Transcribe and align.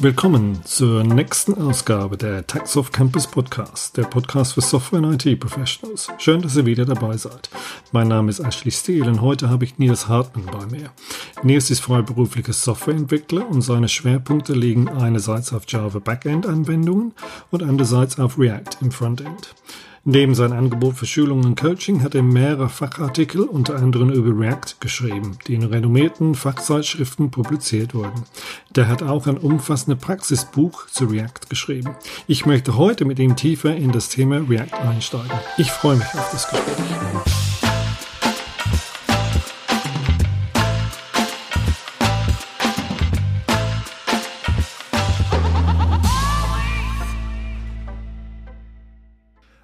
Willkommen 0.00 0.64
zur 0.64 1.02
nächsten 1.02 1.54
Ausgabe 1.54 2.16
der 2.16 2.46
Tax 2.46 2.76
of 2.76 2.92
Campus 2.92 3.26
Podcast, 3.26 3.96
der 3.96 4.04
Podcast 4.04 4.54
für 4.54 4.60
Software 4.60 5.02
und 5.02 5.26
IT 5.26 5.40
Professionals. 5.40 6.06
Schön, 6.18 6.40
dass 6.40 6.54
ihr 6.54 6.66
wieder 6.66 6.84
dabei 6.84 7.16
seid. 7.16 7.50
Mein 7.90 8.06
Name 8.06 8.30
ist 8.30 8.38
Ashley 8.38 8.70
Steele 8.70 9.08
und 9.08 9.20
heute 9.22 9.50
habe 9.50 9.64
ich 9.64 9.76
Nils 9.78 10.06
Hartmann 10.06 10.46
bei 10.46 10.66
mir. 10.66 10.90
Nils 11.42 11.72
ist 11.72 11.80
freiberuflicher 11.80 12.52
Softwareentwickler 12.52 13.48
und 13.48 13.62
seine 13.62 13.88
Schwerpunkte 13.88 14.52
liegen 14.52 14.88
einerseits 14.88 15.52
auf 15.52 15.64
Java 15.66 15.98
Backend 15.98 16.46
Anwendungen 16.46 17.12
und 17.50 17.64
andererseits 17.64 18.20
auf 18.20 18.38
React 18.38 18.80
im 18.80 18.92
Frontend. 18.92 19.52
Neben 20.10 20.34
seinem 20.34 20.56
Angebot 20.56 20.96
für 20.96 21.04
Schulungen 21.04 21.44
und 21.44 21.60
Coaching 21.60 22.02
hat 22.02 22.14
er 22.14 22.22
mehrere 22.22 22.70
Fachartikel, 22.70 23.42
unter 23.42 23.76
anderem 23.76 24.08
über 24.08 24.30
React, 24.40 24.80
geschrieben, 24.80 25.36
die 25.46 25.52
in 25.52 25.64
renommierten 25.64 26.34
Fachzeitschriften 26.34 27.30
publiziert 27.30 27.92
wurden. 27.94 28.24
Der 28.74 28.88
hat 28.88 29.02
auch 29.02 29.26
ein 29.26 29.36
umfassendes 29.36 30.00
Praxisbuch 30.00 30.86
zu 30.86 31.04
React 31.04 31.50
geschrieben. 31.50 31.94
Ich 32.26 32.46
möchte 32.46 32.78
heute 32.78 33.04
mit 33.04 33.18
ihm 33.18 33.36
tiefer 33.36 33.76
in 33.76 33.92
das 33.92 34.08
Thema 34.08 34.38
React 34.48 34.72
einsteigen. 34.80 35.38
Ich 35.58 35.70
freue 35.70 35.96
mich 35.96 36.14
auf 36.14 36.30
das 36.32 36.48
Gespräch. 36.48 37.57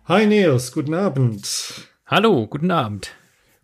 Hi 0.07 0.27
Nils, 0.27 0.71
guten 0.73 0.93
Abend. 0.93 1.89
Hallo, 2.05 2.47
guten 2.47 2.71
Abend. 2.71 3.15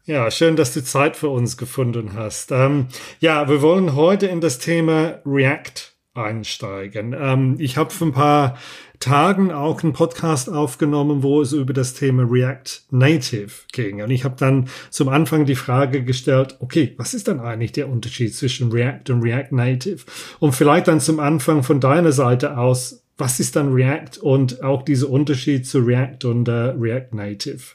Ja, 0.07 0.30
schön, 0.30 0.57
dass 0.57 0.73
du 0.73 0.83
Zeit 0.83 1.15
für 1.15 1.29
uns 1.29 1.59
gefunden 1.59 2.15
hast. 2.15 2.51
Ähm, 2.51 2.87
ja, 3.19 3.51
wir 3.51 3.61
wollen 3.61 3.95
heute 3.95 4.27
in 4.27 4.41
das 4.41 4.59
Thema 4.59 5.19
React 5.27 5.93
einsteigen. 6.15 7.15
Ähm, 7.15 7.57
ich 7.59 7.77
habe 7.77 7.91
vor 7.91 8.07
ein 8.07 8.13
paar 8.13 8.59
Tagen 9.01 9.53
auch 9.53 9.82
einen 9.82 9.93
Podcast 9.93 10.49
aufgenommen, 10.49 11.23
wo 11.23 11.43
es 11.43 11.52
über 11.52 11.74
das 11.74 11.93
Thema 11.93 12.23
React 12.23 12.85
Native 12.91 13.52
ging. 13.73 14.01
Und 14.02 14.10
ich 14.10 14.25
habe 14.25 14.37
dann 14.38 14.71
zum 14.88 15.10
Anfang 15.10 15.45
die 15.45 15.57
Frage 15.57 16.04
gestellt, 16.04 16.57
okay, 16.60 16.95
was 16.97 17.13
ist 17.13 17.29
dann 17.29 17.41
eigentlich 17.41 17.73
der 17.73 17.91
Unterschied 17.91 18.35
zwischen 18.35 18.73
React 18.73 19.10
und 19.10 19.23
React 19.23 19.52
Native? 19.52 20.07
Und 20.38 20.54
vielleicht 20.54 20.88
dann 20.88 21.01
zum 21.01 21.21
Anfang 21.21 21.63
von 21.63 21.80
deiner 21.80 22.13
Seite 22.13 22.57
aus, 22.57 22.99
was 23.21 23.38
ist 23.38 23.57
dann 23.57 23.73
React 23.73 24.18
und 24.23 24.63
auch 24.63 24.82
dieser 24.82 25.09
Unterschied 25.10 25.66
zu 25.66 25.80
React 25.80 26.24
und 26.24 26.49
äh, 26.49 26.52
React 26.52 27.13
Native? 27.13 27.74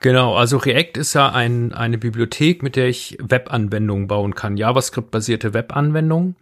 Genau, 0.00 0.36
also 0.36 0.58
React 0.58 0.98
ist 0.98 1.14
ja 1.14 1.30
ein, 1.30 1.72
eine 1.72 1.98
Bibliothek, 1.98 2.62
mit 2.62 2.76
der 2.76 2.88
ich 2.88 3.16
Webanwendungen 3.20 4.06
bauen 4.06 4.34
kann, 4.34 4.56
JavaScript-basierte 4.56 5.54
Webanwendungen. 5.54 6.36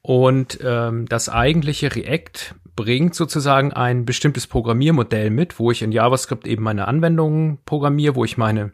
Und 0.00 0.58
ähm, 0.64 1.06
das 1.06 1.28
eigentliche 1.28 1.94
React 1.94 2.54
bringt 2.76 3.14
sozusagen 3.14 3.72
ein 3.72 4.04
bestimmtes 4.04 4.46
Programmiermodell 4.46 5.30
mit, 5.30 5.58
wo 5.58 5.70
ich 5.70 5.82
in 5.82 5.92
JavaScript 5.92 6.46
eben 6.46 6.62
meine 6.62 6.88
Anwendungen 6.88 7.58
programmiere, 7.66 8.14
wo 8.14 8.24
ich 8.24 8.38
meine 8.38 8.72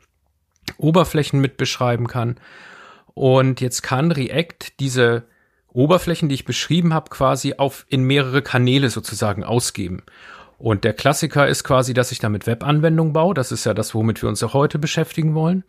Oberflächen 0.76 1.40
mit 1.40 1.56
beschreiben 1.56 2.06
kann. 2.06 2.36
Und 3.14 3.60
jetzt 3.60 3.82
kann 3.82 4.12
React 4.12 4.78
diese 4.78 5.24
Oberflächen, 5.74 6.28
die 6.30 6.36
ich 6.36 6.44
beschrieben 6.46 6.94
habe, 6.94 7.10
quasi 7.10 7.54
auf 7.58 7.84
in 7.88 8.04
mehrere 8.04 8.40
Kanäle 8.40 8.88
sozusagen 8.88 9.44
ausgeben. 9.44 10.02
Und 10.56 10.84
der 10.84 10.94
Klassiker 10.94 11.46
ist 11.46 11.64
quasi, 11.64 11.92
dass 11.92 12.12
ich 12.12 12.20
damit 12.20 12.46
Webanwendungen 12.46 13.12
baue. 13.12 13.34
Das 13.34 13.52
ist 13.52 13.66
ja 13.66 13.74
das, 13.74 13.94
womit 13.94 14.22
wir 14.22 14.28
uns 14.28 14.42
auch 14.42 14.54
heute 14.54 14.78
beschäftigen 14.78 15.34
wollen. 15.34 15.64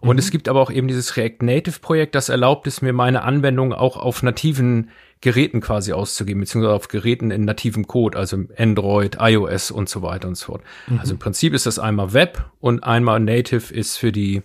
Und 0.00 0.16
mhm. 0.16 0.18
es 0.18 0.30
gibt 0.30 0.48
aber 0.48 0.60
auch 0.60 0.70
eben 0.70 0.88
dieses 0.88 1.16
React 1.16 1.38
Native 1.40 1.80
Projekt, 1.80 2.14
das 2.14 2.28
erlaubt 2.28 2.66
es 2.66 2.82
mir, 2.82 2.92
meine 2.92 3.22
Anwendungen 3.22 3.72
auch 3.72 3.96
auf 3.96 4.22
nativen 4.22 4.90
Geräten 5.22 5.62
quasi 5.62 5.94
auszugeben, 5.94 6.40
beziehungsweise 6.40 6.74
auf 6.74 6.88
Geräten 6.88 7.30
in 7.30 7.46
nativem 7.46 7.86
Code, 7.86 8.18
also 8.18 8.44
Android, 8.58 9.16
iOS 9.18 9.70
und 9.70 9.88
so 9.88 10.02
weiter 10.02 10.28
und 10.28 10.36
so 10.36 10.46
fort. 10.46 10.62
Mhm. 10.86 11.00
Also 11.00 11.14
im 11.14 11.18
Prinzip 11.18 11.54
ist 11.54 11.64
das 11.64 11.78
einmal 11.78 12.12
Web 12.12 12.44
und 12.60 12.84
einmal 12.84 13.20
Native 13.20 13.72
ist 13.72 13.96
für 13.96 14.12
die 14.12 14.42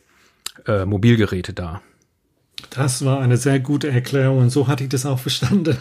äh, 0.66 0.86
Mobilgeräte 0.86 1.54
da. 1.54 1.82
Das 2.72 3.04
war 3.04 3.20
eine 3.20 3.36
sehr 3.36 3.60
gute 3.60 3.90
Erklärung 3.90 4.40
und 4.40 4.50
so 4.50 4.68
hatte 4.68 4.84
ich 4.86 4.90
das 4.90 5.06
auch 5.06 5.20
verstanden. 5.20 5.78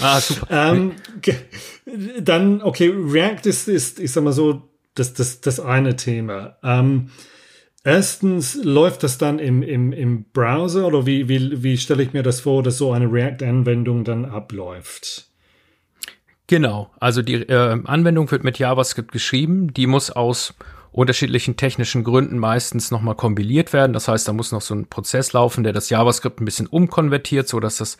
Ah, 0.00 0.18
super. 0.18 0.46
ähm, 0.50 0.92
dann, 2.18 2.62
okay, 2.62 2.88
React 2.88 3.42
ist, 3.44 3.68
ist, 3.68 4.00
ich 4.00 4.12
sag 4.12 4.24
mal 4.24 4.32
so, 4.32 4.62
das, 4.94 5.12
das, 5.12 5.42
das 5.42 5.60
eine 5.60 5.94
Thema. 5.96 6.56
Ähm, 6.62 7.10
erstens, 7.84 8.58
läuft 8.62 9.02
das 9.02 9.18
dann 9.18 9.38
im, 9.38 9.62
im, 9.62 9.92
im 9.92 10.24
Browser 10.32 10.86
oder 10.86 11.04
wie, 11.04 11.28
wie, 11.28 11.62
wie 11.62 11.76
stelle 11.76 12.02
ich 12.02 12.14
mir 12.14 12.22
das 12.22 12.40
vor, 12.40 12.62
dass 12.62 12.78
so 12.78 12.92
eine 12.92 13.12
React-Anwendung 13.12 14.02
dann 14.04 14.24
abläuft? 14.24 15.26
Genau, 16.46 16.90
also 16.98 17.20
die 17.20 17.34
äh, 17.34 17.78
Anwendung 17.84 18.30
wird 18.30 18.42
mit 18.42 18.58
JavaScript 18.58 19.12
geschrieben, 19.12 19.74
die 19.74 19.86
muss 19.86 20.10
aus 20.10 20.54
unterschiedlichen 20.92 21.56
technischen 21.56 22.04
Gründen 22.04 22.38
meistens 22.38 22.90
nochmal 22.90 23.14
kompiliert 23.14 23.72
werden. 23.72 23.92
Das 23.92 24.08
heißt, 24.08 24.28
da 24.28 24.32
muss 24.32 24.52
noch 24.52 24.60
so 24.60 24.74
ein 24.74 24.86
Prozess 24.86 25.32
laufen, 25.32 25.64
der 25.64 25.72
das 25.72 25.90
JavaScript 25.90 26.40
ein 26.40 26.44
bisschen 26.44 26.66
umkonvertiert, 26.66 27.48
so 27.48 27.60
dass 27.60 27.78
das 27.78 27.96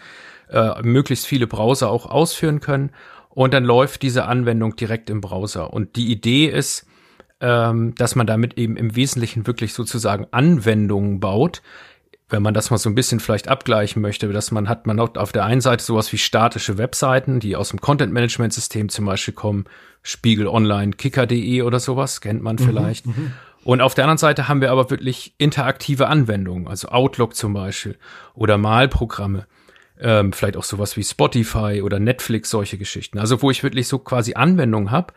äh, 0.51 0.81
möglichst 0.83 1.27
viele 1.27 1.47
Browser 1.47 1.91
auch 1.91 2.07
ausführen 2.07 2.61
können. 2.61 2.91
Und 3.31 3.55
dann 3.55 3.65
läuft 3.65 4.03
diese 4.03 4.27
Anwendung 4.27 4.77
direkt 4.77 5.09
im 5.09 5.23
Browser. 5.23 5.73
Und 5.73 5.97
die 5.97 6.13
Idee 6.13 6.47
ist, 6.47 6.87
ähm, 7.41 7.95
dass 7.97 8.15
man 8.15 8.27
damit 8.27 8.59
eben 8.59 8.77
im 8.77 8.95
Wesentlichen 8.95 9.47
wirklich 9.47 9.73
sozusagen 9.73 10.27
Anwendungen 10.31 11.19
baut, 11.19 11.63
wenn 12.33 12.43
man 12.43 12.55
das 12.55 12.71
mal 12.71 12.79
so 12.79 12.89
ein 12.89 12.95
bisschen 12.95 13.21
vielleicht 13.21 13.49
abgleichen 13.49 14.03
möchte, 14.03 14.29
dass 14.29 14.51
man 14.51 14.69
hat 14.69 14.87
man 14.87 14.99
auf 14.99 15.33
der 15.33 15.45
einen 15.45 15.61
Seite 15.61 15.85
sowas 15.85 16.13
wie 16.13 16.19
statische 16.19 16.79
Webseiten, 16.79 17.41
die 17.41 17.57
aus 17.57 17.69
dem 17.71 17.81
Content 17.81 18.13
Management 18.13 18.53
System 18.53 18.89
zum 18.89 19.05
Beispiel 19.05 19.35
kommen, 19.35 19.65
Spiegel 20.03 20.49
Online, 20.49 20.93
Kicker.de 20.93 21.63
oder 21.63 21.79
sowas, 21.79 22.21
kennt 22.21 22.43
man 22.43 22.57
mhm, 22.57 22.61
vielleicht. 22.61 23.07
Mhm, 23.07 23.33
und 23.65 23.81
auf 23.81 23.95
der 23.95 24.05
anderen 24.05 24.19
Seite 24.19 24.49
haben 24.49 24.61
wir 24.61 24.73
aber 24.73 24.91
wirklich 24.91 25.35
interaktive 25.39 26.09
Anwendungen, 26.09 26.67
also 26.67 26.89
Outlook 26.89 27.37
zum 27.37 27.55
Beispiel 27.55 27.97
oder 28.35 28.59
Malprogramme. 28.59 29.47
Ähm, 30.01 30.33
vielleicht 30.33 30.57
auch 30.57 30.65
sowas 30.65 30.97
wie 30.97 31.05
Spotify 31.05 31.81
oder 31.83 32.01
Netflix, 32.01 32.51
solche 32.51 32.77
Geschichten. 32.77 33.19
Also 33.19 33.41
wo 33.41 33.51
ich 33.53 33.63
wirklich 33.63 33.87
so 33.87 34.01
quasi 34.01 34.35
Anwendungen 34.35 34.91
habe, 34.91 35.15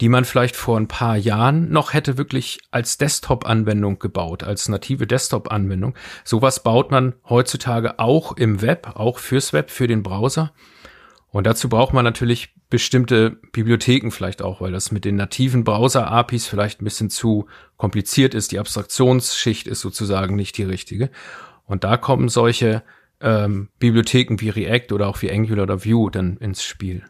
die 0.00 0.08
man 0.08 0.24
vielleicht 0.24 0.56
vor 0.56 0.78
ein 0.78 0.88
paar 0.88 1.16
Jahren 1.16 1.70
noch 1.70 1.92
hätte 1.92 2.18
wirklich 2.18 2.60
als 2.70 2.98
Desktop-Anwendung 2.98 3.98
gebaut, 3.98 4.42
als 4.42 4.68
native 4.68 5.06
Desktop-Anwendung. 5.06 5.94
Sowas 6.24 6.62
baut 6.62 6.90
man 6.90 7.14
heutzutage 7.28 7.98
auch 7.98 8.32
im 8.36 8.62
Web, 8.62 8.92
auch 8.94 9.18
fürs 9.18 9.52
Web, 9.52 9.70
für 9.70 9.86
den 9.86 10.02
Browser. 10.02 10.52
Und 11.28 11.46
dazu 11.46 11.68
braucht 11.68 11.94
man 11.94 12.04
natürlich 12.04 12.54
bestimmte 12.68 13.38
Bibliotheken 13.52 14.10
vielleicht 14.10 14.42
auch, 14.42 14.60
weil 14.60 14.72
das 14.72 14.92
mit 14.92 15.04
den 15.04 15.16
nativen 15.16 15.64
Browser-APIs 15.64 16.46
vielleicht 16.46 16.80
ein 16.80 16.84
bisschen 16.84 17.10
zu 17.10 17.46
kompliziert 17.76 18.34
ist. 18.34 18.52
Die 18.52 18.58
Abstraktionsschicht 18.58 19.66
ist 19.66 19.80
sozusagen 19.80 20.36
nicht 20.36 20.56
die 20.58 20.62
richtige. 20.62 21.10
Und 21.64 21.84
da 21.84 21.96
kommen 21.96 22.28
solche 22.28 22.82
ähm, 23.20 23.68
Bibliotheken 23.78 24.36
wie 24.40 24.50
React 24.50 24.92
oder 24.92 25.08
auch 25.08 25.22
wie 25.22 25.30
Angular 25.30 25.64
oder 25.64 25.84
Vue 25.84 26.10
dann 26.10 26.36
ins 26.38 26.62
Spiel. 26.64 27.04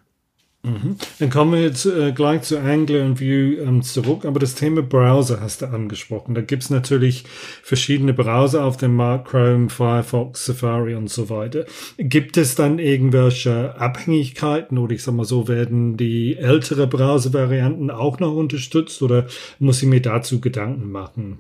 Mhm. 0.65 0.97
Dann 1.19 1.29
kommen 1.29 1.55
wir 1.55 1.61
jetzt 1.61 1.87
äh, 1.87 2.13
gleich 2.13 2.43
zu 2.43 2.61
Angular 2.61 3.05
und 3.05 3.21
Vue 3.21 3.57
ähm, 3.57 3.83
zurück, 3.83 4.25
aber 4.25 4.39
das 4.39 4.55
Thema 4.55 4.83
Browser 4.83 5.41
hast 5.41 5.63
du 5.63 5.67
angesprochen. 5.67 6.37
Da 6.37 6.41
gibt's 6.41 6.71
natürlich 6.71 7.25
verschiedene 7.65 8.15
Browser 8.15 8.65
auf 8.65 8.77
dem 8.77 8.95
Markt, 8.95 9.29
Chrome, 9.29 9.71
Firefox, 9.71 10.47
Safari 10.47 10.95
und 10.95 11.11
so 11.11 11.29
weiter. 11.29 11.65
Gibt 11.99 12.37
es 12.37 12.55
dann 12.55 12.79
irgendwelche 12.79 13.75
Abhängigkeiten 13.75 14.79
oder 14.79 14.95
ich 14.95 15.03
sag 15.03 15.15
mal 15.15 15.25
so, 15.25 15.49
werden 15.49 15.97
die 15.97 16.37
ältere 16.37 16.87
Browser-Varianten 16.87 17.91
auch 17.91 18.21
noch 18.21 18.37
unterstützt 18.37 19.03
oder 19.03 19.27
muss 19.59 19.83
ich 19.83 19.89
mir 19.89 20.01
dazu 20.01 20.41
Gedanken 20.41 20.93
machen? 20.93 21.39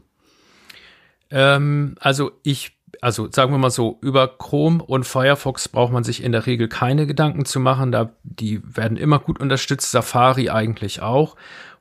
Ähm, 1.30 1.94
also 2.00 2.32
ich 2.42 2.72
also 3.00 3.30
sagen 3.30 3.52
wir 3.52 3.58
mal 3.58 3.70
so, 3.70 3.98
über 4.00 4.28
Chrome 4.28 4.82
und 4.82 5.04
Firefox 5.04 5.68
braucht 5.68 5.92
man 5.92 6.04
sich 6.04 6.22
in 6.22 6.32
der 6.32 6.46
Regel 6.46 6.68
keine 6.68 7.06
Gedanken 7.06 7.44
zu 7.44 7.60
machen. 7.60 7.92
Da, 7.92 8.10
die 8.22 8.60
werden 8.64 8.96
immer 8.96 9.18
gut 9.18 9.40
unterstützt, 9.40 9.90
Safari 9.90 10.50
eigentlich 10.50 11.00
auch. 11.00 11.36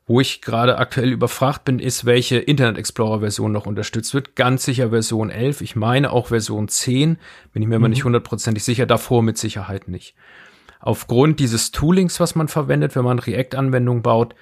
Wo 0.07 0.19
ich 0.19 0.41
gerade 0.41 0.77
aktuell 0.77 1.11
überfragt 1.11 1.63
bin, 1.63 1.79
ist, 1.79 2.05
welche 2.05 2.37
Internet 2.37 2.77
Explorer 2.77 3.19
Version 3.19 3.51
noch 3.51 3.65
unterstützt 3.65 4.13
wird. 4.13 4.35
Ganz 4.35 4.65
sicher 4.65 4.89
Version 4.89 5.29
11. 5.29 5.61
Ich 5.61 5.75
meine 5.75 6.11
auch 6.11 6.27
Version 6.27 6.67
10. 6.67 7.17
Bin 7.53 7.61
ich 7.61 7.69
mir 7.69 7.77
mhm. 7.77 7.83
aber 7.83 7.89
nicht 7.89 8.03
hundertprozentig 8.03 8.63
sicher. 8.63 8.85
Davor 8.85 9.21
mit 9.21 9.37
Sicherheit 9.37 9.87
nicht. 9.87 10.15
Aufgrund 10.79 11.39
dieses 11.39 11.71
Toolings, 11.71 12.19
was 12.19 12.33
man 12.33 12.47
verwendet, 12.47 12.95
wenn 12.95 13.05
man 13.05 13.19
React-Anwendungen 13.19 14.01
baut, 14.01 14.33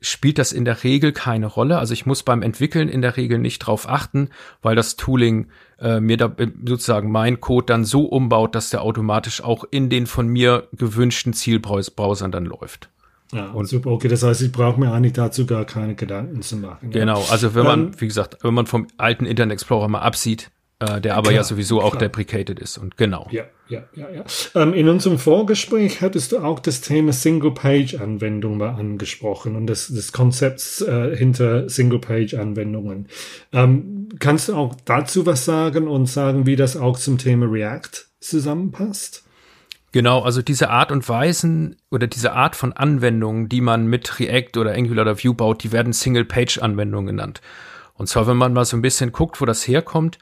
spielt 0.00 0.38
das 0.38 0.52
in 0.52 0.64
der 0.64 0.84
Regel 0.84 1.12
keine 1.12 1.46
Rolle. 1.46 1.78
Also 1.78 1.92
ich 1.92 2.06
muss 2.06 2.22
beim 2.22 2.42
Entwickeln 2.42 2.88
in 2.88 3.02
der 3.02 3.16
Regel 3.16 3.38
nicht 3.38 3.60
drauf 3.60 3.88
achten, 3.88 4.30
weil 4.62 4.76
das 4.76 4.96
Tooling 4.96 5.48
äh, 5.80 6.00
mir 6.00 6.16
da 6.16 6.26
äh, 6.36 6.48
sozusagen 6.64 7.10
mein 7.10 7.40
Code 7.40 7.66
dann 7.66 7.84
so 7.84 8.04
umbaut, 8.04 8.54
dass 8.54 8.70
der 8.70 8.82
automatisch 8.82 9.42
auch 9.42 9.64
in 9.70 9.90
den 9.90 10.06
von 10.06 10.28
mir 10.28 10.68
gewünschten 10.72 11.32
Zielbrowsern 11.32 12.30
dann 12.30 12.44
läuft. 12.44 12.90
Ja, 13.32 13.50
und 13.50 13.66
super. 13.66 13.90
Okay, 13.90 14.08
das 14.08 14.22
heißt, 14.22 14.40
ich 14.40 14.52
brauche 14.52 14.80
mir 14.80 14.92
eigentlich 14.92 15.12
dazu 15.12 15.44
gar 15.44 15.64
keine 15.64 15.94
Gedanken 15.94 16.40
zu 16.40 16.56
machen. 16.56 16.90
Genau, 16.90 17.22
also 17.30 17.54
wenn 17.54 17.64
man, 17.64 17.80
ähm, 17.80 18.00
wie 18.00 18.06
gesagt, 18.06 18.38
wenn 18.42 18.54
man 18.54 18.66
vom 18.66 18.86
alten 18.96 19.26
Internet 19.26 19.54
Explorer 19.54 19.88
mal 19.88 20.00
absieht, 20.00 20.50
äh, 20.80 21.00
der 21.00 21.16
aber 21.16 21.30
klar, 21.30 21.34
ja 21.34 21.44
sowieso 21.44 21.78
klar. 21.78 21.88
auch 21.88 21.96
deprecated 21.96 22.60
ist. 22.60 22.78
Und 22.78 22.96
genau. 22.96 23.26
Ja, 23.30 23.44
ja, 23.68 23.82
ja, 23.94 24.08
ja. 24.10 24.24
Ähm, 24.54 24.74
in 24.74 24.88
unserem 24.88 25.18
Vorgespräch 25.18 26.00
hattest 26.00 26.32
du 26.32 26.38
auch 26.38 26.60
das 26.60 26.80
Thema 26.80 27.12
Single-Page-Anwendung 27.12 28.58
mal 28.58 28.70
angesprochen 28.70 29.56
und 29.56 29.66
das, 29.66 29.88
das 29.88 30.12
Konzept 30.12 30.82
äh, 30.82 31.16
hinter 31.16 31.68
Single-Page-Anwendungen. 31.68 33.08
Ähm, 33.52 34.08
kannst 34.20 34.48
du 34.48 34.54
auch 34.54 34.76
dazu 34.84 35.26
was 35.26 35.44
sagen 35.44 35.88
und 35.88 36.06
sagen, 36.06 36.46
wie 36.46 36.56
das 36.56 36.76
auch 36.76 36.96
zum 36.96 37.18
Thema 37.18 37.46
React 37.46 38.06
zusammenpasst? 38.20 39.24
Genau, 39.90 40.20
also 40.20 40.42
diese 40.42 40.70
Art 40.70 40.92
und 40.92 41.08
Weisen 41.08 41.76
oder 41.90 42.06
diese 42.06 42.34
Art 42.34 42.54
von 42.54 42.72
Anwendungen, 42.72 43.48
die 43.48 43.62
man 43.62 43.86
mit 43.86 44.20
React 44.20 44.58
oder 44.58 44.74
Angular 44.74 45.02
oder 45.02 45.18
Vue 45.18 45.34
baut, 45.34 45.64
die 45.64 45.72
werden 45.72 45.92
Single-Page-Anwendungen 45.92 47.16
genannt. 47.16 47.40
Und 47.94 48.06
zwar, 48.06 48.28
wenn 48.28 48.36
man 48.36 48.52
mal 48.52 48.64
so 48.64 48.76
ein 48.76 48.82
bisschen 48.82 49.10
guckt, 49.10 49.40
wo 49.40 49.44
das 49.44 49.66
herkommt, 49.66 50.18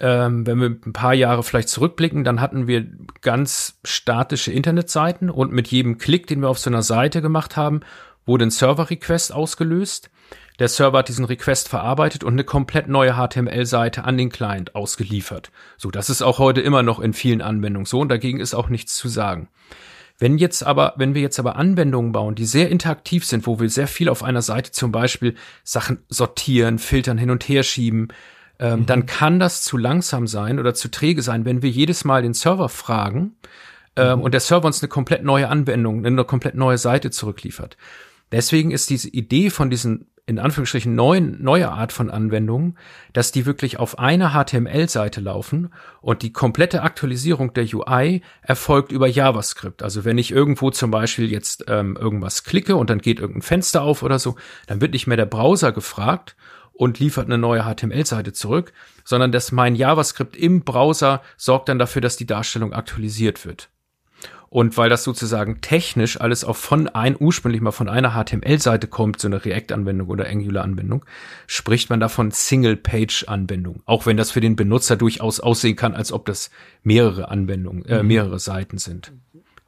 ähm, 0.00 0.46
wenn 0.46 0.60
wir 0.60 0.68
ein 0.68 0.92
paar 0.92 1.14
Jahre 1.14 1.42
vielleicht 1.42 1.68
zurückblicken, 1.68 2.24
dann 2.24 2.40
hatten 2.40 2.66
wir 2.66 2.86
ganz 3.20 3.78
statische 3.84 4.52
Internetseiten 4.52 5.30
und 5.30 5.52
mit 5.52 5.68
jedem 5.68 5.98
Klick, 5.98 6.26
den 6.26 6.40
wir 6.40 6.48
auf 6.48 6.58
so 6.58 6.70
einer 6.70 6.82
Seite 6.82 7.20
gemacht 7.20 7.56
haben, 7.56 7.80
wurde 8.24 8.46
ein 8.46 8.50
Server-Request 8.50 9.32
ausgelöst. 9.32 10.10
Der 10.58 10.68
Server 10.68 10.98
hat 10.98 11.08
diesen 11.08 11.24
Request 11.24 11.68
verarbeitet 11.68 12.24
und 12.24 12.32
eine 12.32 12.44
komplett 12.44 12.88
neue 12.88 13.14
HTML-Seite 13.14 14.04
an 14.04 14.18
den 14.18 14.28
Client 14.28 14.74
ausgeliefert. 14.74 15.50
So, 15.76 15.90
das 15.90 16.10
ist 16.10 16.22
auch 16.22 16.38
heute 16.38 16.60
immer 16.60 16.82
noch 16.82 16.98
in 17.00 17.12
vielen 17.12 17.42
Anwendungen 17.42 17.86
so 17.86 18.00
und 18.00 18.08
dagegen 18.08 18.40
ist 18.40 18.54
auch 18.54 18.68
nichts 18.68 18.96
zu 18.96 19.08
sagen. 19.08 19.48
Wenn 20.18 20.36
jetzt 20.36 20.64
aber, 20.64 20.94
wenn 20.96 21.14
wir 21.14 21.22
jetzt 21.22 21.38
aber 21.38 21.54
Anwendungen 21.54 22.10
bauen, 22.10 22.34
die 22.34 22.44
sehr 22.44 22.70
interaktiv 22.70 23.24
sind, 23.24 23.46
wo 23.46 23.60
wir 23.60 23.70
sehr 23.70 23.86
viel 23.86 24.08
auf 24.08 24.24
einer 24.24 24.42
Seite 24.42 24.72
zum 24.72 24.90
Beispiel 24.90 25.36
Sachen 25.62 25.98
sortieren, 26.08 26.80
filtern, 26.80 27.18
hin 27.18 27.30
und 27.30 27.48
her 27.48 27.62
schieben, 27.62 28.08
ähm, 28.58 28.80
mhm. 28.80 28.86
dann 28.86 29.06
kann 29.06 29.38
das 29.38 29.62
zu 29.62 29.76
langsam 29.76 30.26
sein 30.26 30.58
oder 30.58 30.74
zu 30.74 30.90
träge 30.90 31.22
sein, 31.22 31.44
wenn 31.44 31.62
wir 31.62 31.70
jedes 31.70 32.04
Mal 32.04 32.22
den 32.22 32.34
Server 32.34 32.68
fragen 32.68 33.36
ähm, 33.96 34.18
mhm. 34.18 34.24
und 34.24 34.32
der 34.32 34.40
Server 34.40 34.66
uns 34.66 34.82
eine 34.82 34.88
komplett 34.88 35.24
neue 35.24 35.48
Anwendung, 35.48 36.04
eine 36.04 36.24
komplett 36.24 36.54
neue 36.54 36.78
Seite 36.78 37.10
zurückliefert. 37.10 37.76
Deswegen 38.32 38.70
ist 38.70 38.90
diese 38.90 39.08
Idee 39.08 39.50
von 39.50 39.70
diesen 39.70 40.06
in 40.28 40.38
Anführungsstrichen 40.38 40.94
neuen, 40.94 41.42
neue 41.42 41.70
Art 41.70 41.90
von 41.90 42.10
Anwendungen, 42.10 42.76
dass 43.14 43.32
die 43.32 43.46
wirklich 43.46 43.78
auf 43.78 43.98
einer 43.98 44.32
HTML-Seite 44.34 45.22
laufen 45.22 45.72
und 46.02 46.20
die 46.20 46.34
komplette 46.34 46.82
Aktualisierung 46.82 47.54
der 47.54 47.64
UI 47.72 48.20
erfolgt 48.42 48.92
über 48.92 49.06
JavaScript. 49.06 49.82
Also 49.82 50.04
wenn 50.04 50.18
ich 50.18 50.30
irgendwo 50.30 50.70
zum 50.70 50.90
Beispiel 50.90 51.32
jetzt 51.32 51.64
ähm, 51.68 51.96
irgendwas 51.98 52.44
klicke 52.44 52.76
und 52.76 52.90
dann 52.90 52.98
geht 52.98 53.20
irgendein 53.20 53.40
Fenster 53.40 53.80
auf 53.80 54.02
oder 54.02 54.18
so, 54.18 54.36
dann 54.66 54.82
wird 54.82 54.92
nicht 54.92 55.06
mehr 55.06 55.16
der 55.16 55.24
Browser 55.24 55.72
gefragt 55.72 56.36
und 56.78 57.00
liefert 57.00 57.26
eine 57.26 57.38
neue 57.38 57.64
HTML-Seite 57.64 58.32
zurück, 58.32 58.72
sondern 59.04 59.32
dass 59.32 59.50
mein 59.50 59.74
JavaScript 59.74 60.36
im 60.36 60.62
Browser 60.62 61.22
sorgt 61.36 61.68
dann 61.68 61.78
dafür, 61.80 62.00
dass 62.00 62.16
die 62.16 62.26
Darstellung 62.26 62.72
aktualisiert 62.72 63.44
wird. 63.44 63.68
Und 64.48 64.76
weil 64.78 64.88
das 64.88 65.04
sozusagen 65.04 65.60
technisch 65.60 66.20
alles 66.20 66.44
auch 66.44 66.56
von 66.56 66.88
ein, 66.88 67.16
ursprünglich 67.18 67.60
mal 67.60 67.72
von 67.72 67.88
einer 67.88 68.12
HTML-Seite 68.12 68.86
kommt, 68.86 69.20
so 69.20 69.26
eine 69.26 69.44
React-Anwendung 69.44 70.08
oder 70.08 70.28
Angular-Anwendung, 70.28 71.04
spricht 71.48 71.90
man 71.90 72.00
davon 72.00 72.30
Single-Page-Anwendung. 72.30 73.82
Auch 73.84 74.06
wenn 74.06 74.16
das 74.16 74.30
für 74.30 74.40
den 74.40 74.56
Benutzer 74.56 74.96
durchaus 74.96 75.40
aussehen 75.40 75.76
kann, 75.76 75.94
als 75.94 76.12
ob 76.12 76.26
das 76.26 76.50
mehrere 76.82 77.28
Anwendungen, 77.28 77.84
äh, 77.86 78.02
mhm. 78.02 78.08
mehrere 78.08 78.38
Seiten 78.38 78.78
sind. 78.78 79.12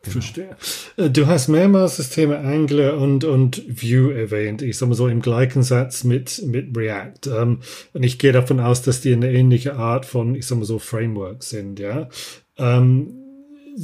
Genau. 0.03 0.13
Verstehe. 0.13 0.57
Äh, 0.97 1.11
du 1.11 1.27
hast 1.27 1.49
mehrmals 1.49 1.99
das 1.99 2.11
Thema 2.11 2.39
Angular 2.39 2.97
und, 2.97 3.25
und 3.25 3.63
Vue 3.69 4.15
erwähnt. 4.15 4.63
Ich 4.63 4.79
sag 4.79 4.89
mal 4.89 4.95
so 4.95 5.09
im 5.09 5.21
gleichen 5.21 5.63
Satz 5.63 6.05
mit, 6.05 6.43
mit 6.47 6.75
React. 6.77 7.27
Ähm, 7.27 7.61
und 7.93 8.03
ich 8.03 8.19
gehe 8.19 8.33
davon 8.33 8.61
aus, 8.61 8.81
dass 8.81 9.03
die 9.03 9.13
eine 9.13 9.31
ähnliche 9.31 9.77
Art 9.77 10.07
von, 10.07 10.35
ich 10.35 10.47
sag 10.47 10.59
mal 10.59 10.65
so, 10.65 10.79
Framework 10.79 11.43
sind, 11.43 11.79
ja. 11.79 12.09
Ähm, 12.57 13.15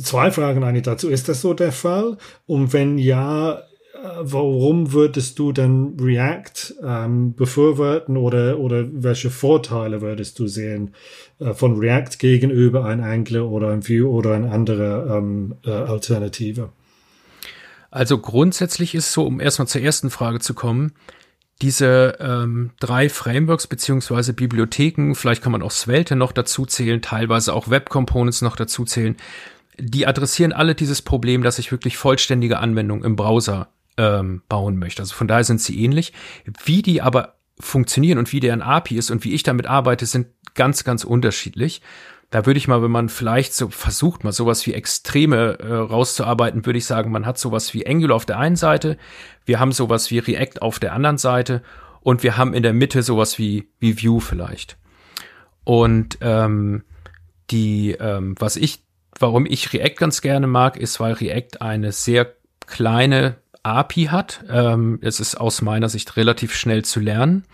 zwei 0.02 0.30
Fragen 0.30 0.64
eigentlich 0.64 0.84
dazu. 0.84 1.10
Ist 1.10 1.28
das 1.28 1.42
so 1.42 1.52
der 1.52 1.72
Fall? 1.72 2.16
Und 2.46 2.72
wenn 2.72 2.96
ja, 2.96 3.62
warum 4.20 4.93
würdest 4.93 5.38
du 5.38 5.53
dann 5.53 5.97
React 6.00 6.75
ähm, 6.82 7.35
befürworten 7.35 8.17
oder, 8.17 8.58
oder 8.58 8.87
welche 8.93 9.31
Vorteile 9.31 10.00
würdest 10.00 10.38
du 10.38 10.47
sehen 10.47 10.94
äh, 11.38 11.55
von 11.55 11.79
React 11.79 12.19
gegenüber 12.19 12.85
ein 12.85 13.00
Angular 13.00 13.49
oder 13.50 13.70
ein 13.70 13.87
Vue 13.88 14.08
oder 14.08 14.35
eine 14.35 14.50
andere 14.50 15.17
ähm, 15.17 15.55
äh, 15.64 15.70
Alternative? 15.70 16.70
Also 17.91 18.19
grundsätzlich 18.19 18.94
ist 18.94 19.12
so, 19.12 19.25
um 19.25 19.41
erstmal 19.41 19.69
zur 19.69 19.81
ersten 19.81 20.11
Frage 20.11 20.41
zu 20.41 20.55
kommen, 20.55 20.93
diese 21.62 22.19
ähm, 22.20 22.70
drei 22.81 23.08
Frameworks 23.08 23.67
beziehungsweise 23.67 24.35
Bibliotheken, 24.35 25.14
vielleicht 25.14 25.43
kann 25.43 25.53
man 25.53 25.62
auch 25.62 25.70
Svelte 25.70 26.14
noch 26.14 26.32
dazu 26.32 26.67
zählen, 26.67 27.00
teilweise 27.00 27.55
auch 27.55 27.70
Web 27.70 27.88
Components 27.88 28.43
noch 28.43 28.56
dazu 28.56 28.85
zählen, 28.85 29.17
die 29.79 30.06
adressieren 30.06 30.53
alle 30.53 30.75
dieses 30.75 31.03
Problem, 31.03 31.43
dass 31.43 31.58
ich 31.58 31.73
wirklich 31.73 31.97
vollständige 31.97 32.58
Anwendungen 32.58 33.05
im 33.05 33.17
Browser 33.17 33.69
ähm, 33.96 34.43
bauen 34.48 34.78
möchte. 34.78 35.02
Also 35.02 35.14
von 35.14 35.28
daher 35.28 35.44
sind 35.44 35.60
sie 35.60 35.82
ähnlich. 35.82 36.12
Wie 36.64 36.82
die 36.82 37.02
aber 37.02 37.37
funktionieren 37.58 38.19
und 38.19 38.32
wie 38.32 38.40
deren 38.40 38.62
API 38.62 38.96
ist 38.96 39.10
und 39.10 39.25
wie 39.25 39.32
ich 39.32 39.43
damit 39.43 39.66
arbeite, 39.66 40.06
sind 40.06 40.28
ganz, 40.54 40.84
ganz 40.84 41.04
unterschiedlich. 41.04 41.82
Da 42.31 42.44
würde 42.44 42.58
ich 42.58 42.66
mal, 42.66 42.82
wenn 42.82 42.90
man 42.90 43.08
vielleicht 43.08 43.54
so 43.54 43.69
versucht, 43.69 44.25
mal 44.25 44.32
sowas 44.32 44.66
wie 44.66 44.75
Extreme 44.75 45.58
äh, 45.60 45.72
rauszuarbeiten, 45.72 46.66
würde 46.66 46.78
ich 46.78 46.87
sagen, 46.87 47.12
man 47.12 47.25
hat 47.25 47.38
sowas 47.38 47.72
wie 47.72 47.87
Angular 47.87 48.16
auf 48.16 48.26
der 48.26 48.38
einen 48.38 48.56
Seite, 48.56 48.98
wir 49.44 49.60
haben 49.60 49.72
sowas 49.72 50.10
wie 50.10 50.19
React 50.19 50.60
auf 50.60 50.78
der 50.81 50.93
anderen 50.93 51.19
Seite 51.19 51.62
und 52.00 52.22
wir 52.22 52.37
haben 52.37 52.52
in 52.52 52.64
der 52.64 52.72
Mitte 52.72 53.02
sowas 53.02 53.38
wie, 53.38 53.69
wie 53.78 54.02
Vue 54.02 54.20
vielleicht. 54.20 54.76
Und 55.62 56.19
ähm, 56.20 56.82
die, 57.50 57.93
ähm, 57.93 58.34
was 58.38 58.56
ich, 58.56 58.82
warum 59.19 59.46
ich 59.46 59.72
React 59.72 59.96
ganz 59.96 60.20
gerne 60.20 60.48
mag, 60.48 60.76
ist, 60.76 60.98
weil 60.98 61.14
React 61.14 61.60
eine 61.60 61.93
sehr 61.93 62.34
kleine 62.66 63.37
API 63.66 64.06
hat. 64.06 64.44
Ähm, 64.48 64.98
es 65.02 65.20
ist 65.20 65.34
aus 65.34 65.60
meiner 65.62 65.88
Sicht 65.88 66.16
relativ 66.16 66.54
schnell 66.54 66.84
zu 66.84 67.00
lernen. 67.00 67.44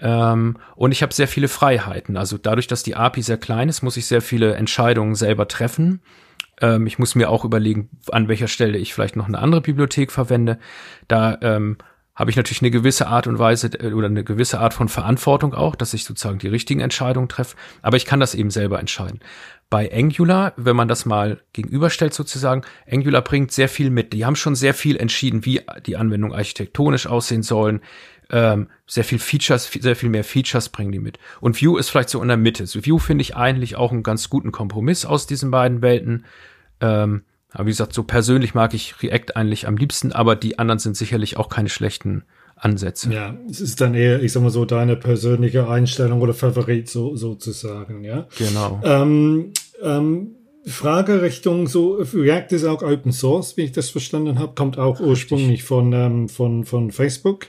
Ähm, 0.00 0.58
und 0.74 0.92
ich 0.92 1.02
habe 1.02 1.14
sehr 1.14 1.28
viele 1.28 1.48
Freiheiten. 1.48 2.16
Also 2.16 2.36
dadurch, 2.36 2.66
dass 2.66 2.82
die 2.82 2.96
API 2.96 3.22
sehr 3.22 3.38
klein 3.38 3.68
ist, 3.68 3.82
muss 3.82 3.96
ich 3.96 4.06
sehr 4.06 4.22
viele 4.22 4.54
Entscheidungen 4.54 5.14
selber 5.14 5.48
treffen. 5.48 6.00
Ähm, 6.60 6.86
ich 6.86 6.98
muss 6.98 7.14
mir 7.14 7.30
auch 7.30 7.44
überlegen, 7.44 7.88
an 8.10 8.28
welcher 8.28 8.48
Stelle 8.48 8.78
ich 8.78 8.92
vielleicht 8.92 9.16
noch 9.16 9.28
eine 9.28 9.38
andere 9.38 9.60
Bibliothek 9.60 10.12
verwende. 10.12 10.58
Da 11.08 11.38
ähm, 11.40 11.78
habe 12.16 12.30
ich 12.30 12.36
natürlich 12.36 12.62
eine 12.62 12.70
gewisse 12.70 13.06
Art 13.06 13.26
und 13.26 13.38
Weise 13.38 13.68
äh, 13.78 13.92
oder 13.92 14.06
eine 14.08 14.24
gewisse 14.24 14.58
Art 14.58 14.74
von 14.74 14.88
Verantwortung 14.88 15.54
auch, 15.54 15.76
dass 15.76 15.94
ich 15.94 16.04
sozusagen 16.04 16.38
die 16.38 16.48
richtigen 16.48 16.80
Entscheidungen 16.80 17.28
treffe. 17.28 17.56
Aber 17.82 17.96
ich 17.96 18.06
kann 18.06 18.18
das 18.18 18.34
eben 18.34 18.50
selber 18.50 18.80
entscheiden. 18.80 19.20
Bei 19.68 19.92
Angular, 19.92 20.52
wenn 20.56 20.76
man 20.76 20.88
das 20.88 21.06
mal 21.06 21.40
gegenüberstellt 21.52 22.14
sozusagen, 22.14 22.62
Angular 22.90 23.22
bringt 23.22 23.52
sehr 23.52 23.68
viel 23.68 23.90
mit. 23.90 24.12
Die 24.12 24.24
haben 24.24 24.36
schon 24.36 24.54
sehr 24.54 24.74
viel 24.74 24.96
entschieden, 24.96 25.44
wie 25.44 25.60
die 25.84 25.96
Anwendung 25.96 26.32
architektonisch 26.32 27.06
aussehen 27.06 27.42
sollen. 27.42 27.80
Ähm, 28.30 28.68
sehr 28.86 29.04
viel 29.04 29.18
Features, 29.18 29.70
sehr 29.72 29.96
viel 29.96 30.08
mehr 30.08 30.24
Features 30.24 30.68
bringen 30.68 30.92
die 30.92 30.98
mit. 30.98 31.18
Und 31.40 31.60
Vue 31.60 31.78
ist 31.78 31.90
vielleicht 31.90 32.10
so 32.10 32.22
in 32.22 32.28
der 32.28 32.36
Mitte. 32.36 32.66
So 32.66 32.84
Vue 32.86 32.98
finde 32.98 33.22
ich 33.22 33.36
eigentlich 33.36 33.76
auch 33.76 33.92
einen 33.92 34.02
ganz 34.02 34.30
guten 34.30 34.52
Kompromiss 34.52 35.04
aus 35.04 35.26
diesen 35.26 35.50
beiden 35.50 35.82
Welten. 35.82 36.24
Ähm, 36.80 37.22
aber 37.52 37.66
wie 37.66 37.70
gesagt, 37.70 37.92
so 37.92 38.02
persönlich 38.02 38.54
mag 38.54 38.74
ich 38.74 39.02
React 39.02 39.36
eigentlich 39.36 39.66
am 39.66 39.76
liebsten, 39.76 40.12
aber 40.12 40.36
die 40.36 40.58
anderen 40.58 40.78
sind 40.78 40.96
sicherlich 40.96 41.36
auch 41.36 41.48
keine 41.48 41.68
schlechten 41.68 42.24
Ansätze. 42.56 43.12
Ja, 43.12 43.36
es 43.50 43.60
ist 43.60 43.80
dann 43.80 43.94
eher, 43.94 44.22
ich 44.22 44.32
sag 44.32 44.42
mal 44.42 44.50
so, 44.50 44.64
deine 44.64 44.96
persönliche 44.96 45.68
Einstellung 45.68 46.20
oder 46.20 46.34
Favorit 46.34 46.88
so, 46.88 47.14
sozusagen, 47.16 48.02
ja. 48.04 48.26
Genau. 48.38 48.80
Ähm, 48.82 49.52
ähm, 49.82 50.36
Frage 50.68 51.22
Richtung 51.22 51.68
so 51.68 51.94
React 51.94 52.48
ist 52.50 52.64
auch 52.64 52.82
Open 52.82 53.12
Source, 53.12 53.56
wie 53.56 53.62
ich 53.62 53.72
das 53.72 53.90
verstanden 53.90 54.40
habe, 54.40 54.54
kommt 54.56 54.78
auch 54.78 54.98
ursprünglich 54.98 55.62
von 55.62 55.92
ähm, 55.92 56.28
von 56.28 56.64
von 56.64 56.90
Facebook. 56.90 57.46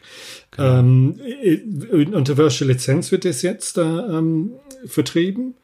Genau. 0.51 1.16
Unter 2.13 2.38
welcher 2.38 2.66
Lizenz 2.66 3.12
wird 3.12 3.25
es 3.25 3.42
jetzt 3.42 3.77
da 3.77 4.20
ähm, 4.20 4.51
vertrieben? 4.86 5.56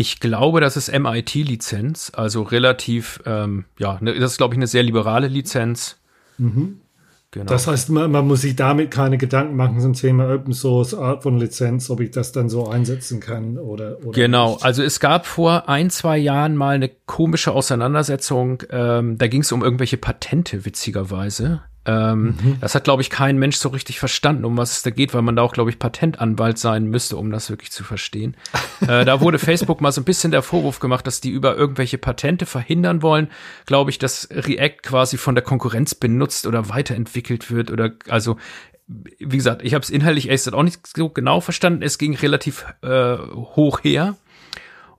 Ich 0.00 0.18
glaube, 0.18 0.62
das 0.62 0.78
ist 0.78 0.90
MIT-Lizenz, 0.90 2.10
also 2.14 2.40
relativ, 2.40 3.20
ähm, 3.26 3.66
ja, 3.78 3.98
ne, 4.00 4.18
das 4.18 4.30
ist 4.32 4.36
glaube 4.38 4.54
ich 4.54 4.58
eine 4.58 4.66
sehr 4.66 4.82
liberale 4.82 5.28
Lizenz. 5.28 5.98
Mhm. 6.38 6.80
Genau. 7.32 7.44
Das 7.44 7.66
heißt, 7.66 7.90
man, 7.90 8.10
man, 8.10 8.26
muss 8.26 8.40
sich 8.40 8.56
damit 8.56 8.90
keine 8.90 9.18
Gedanken 9.18 9.56
machen 9.56 9.78
zum 9.78 9.92
Thema 9.92 10.34
Open 10.34 10.54
Source, 10.54 10.94
Art 10.94 11.22
von 11.22 11.36
Lizenz, 11.36 11.90
ob 11.90 12.00
ich 12.00 12.12
das 12.12 12.32
dann 12.32 12.48
so 12.48 12.66
einsetzen 12.66 13.20
kann 13.20 13.58
oder, 13.58 13.98
oder 14.02 14.12
Genau, 14.12 14.54
nicht. 14.54 14.64
also 14.64 14.82
es 14.82 15.00
gab 15.00 15.26
vor 15.26 15.68
ein, 15.68 15.90
zwei 15.90 16.16
Jahren 16.16 16.56
mal 16.56 16.76
eine 16.76 16.88
komische 17.04 17.52
Auseinandersetzung, 17.52 18.62
ähm, 18.70 19.18
da 19.18 19.26
ging 19.26 19.42
es 19.42 19.52
um 19.52 19.62
irgendwelche 19.62 19.98
Patente, 19.98 20.64
witzigerweise. 20.64 21.60
Ähm, 21.86 22.22
mhm. 22.22 22.56
Das 22.60 22.74
hat, 22.74 22.84
glaube 22.84 23.00
ich, 23.00 23.08
kein 23.08 23.38
Mensch 23.38 23.56
so 23.56 23.70
richtig 23.70 23.98
verstanden, 23.98 24.44
um 24.44 24.56
was 24.58 24.72
es 24.72 24.82
da 24.82 24.90
geht, 24.90 25.14
weil 25.14 25.22
man 25.22 25.36
da 25.36 25.42
auch, 25.42 25.52
glaube 25.52 25.70
ich, 25.70 25.78
Patentanwalt 25.78 26.58
sein 26.58 26.84
müsste, 26.84 27.16
um 27.16 27.30
das 27.30 27.48
wirklich 27.48 27.72
zu 27.72 27.84
verstehen. 27.84 28.36
äh, 28.82 29.04
da 29.04 29.20
wurde 29.20 29.38
Facebook 29.38 29.80
mal 29.80 29.92
so 29.92 30.00
ein 30.00 30.04
bisschen 30.04 30.30
der 30.30 30.42
Vorwurf 30.42 30.78
gemacht, 30.80 31.06
dass 31.06 31.20
die 31.20 31.30
über 31.30 31.56
irgendwelche 31.56 31.96
Patente 31.96 32.44
verhindern 32.44 33.02
wollen, 33.02 33.28
glaube 33.64 33.90
ich, 33.90 33.98
dass 33.98 34.28
React 34.30 34.82
quasi 34.82 35.16
von 35.16 35.34
der 35.34 35.42
Konkurrenz 35.42 35.94
benutzt 35.94 36.46
oder 36.46 36.68
weiterentwickelt 36.68 37.50
wird 37.50 37.70
oder 37.70 37.92
also 38.08 38.36
wie 39.18 39.36
gesagt, 39.36 39.62
ich 39.62 39.74
habe 39.74 39.82
es 39.82 39.90
inhaltlich 39.90 40.28
erst 40.28 40.52
auch 40.52 40.64
nicht 40.64 40.84
so 40.84 41.08
genau 41.08 41.40
verstanden. 41.40 41.82
Es 41.82 41.96
ging 41.96 42.16
relativ 42.16 42.66
äh, 42.82 43.18
hoch 43.18 43.84
her. 43.84 44.16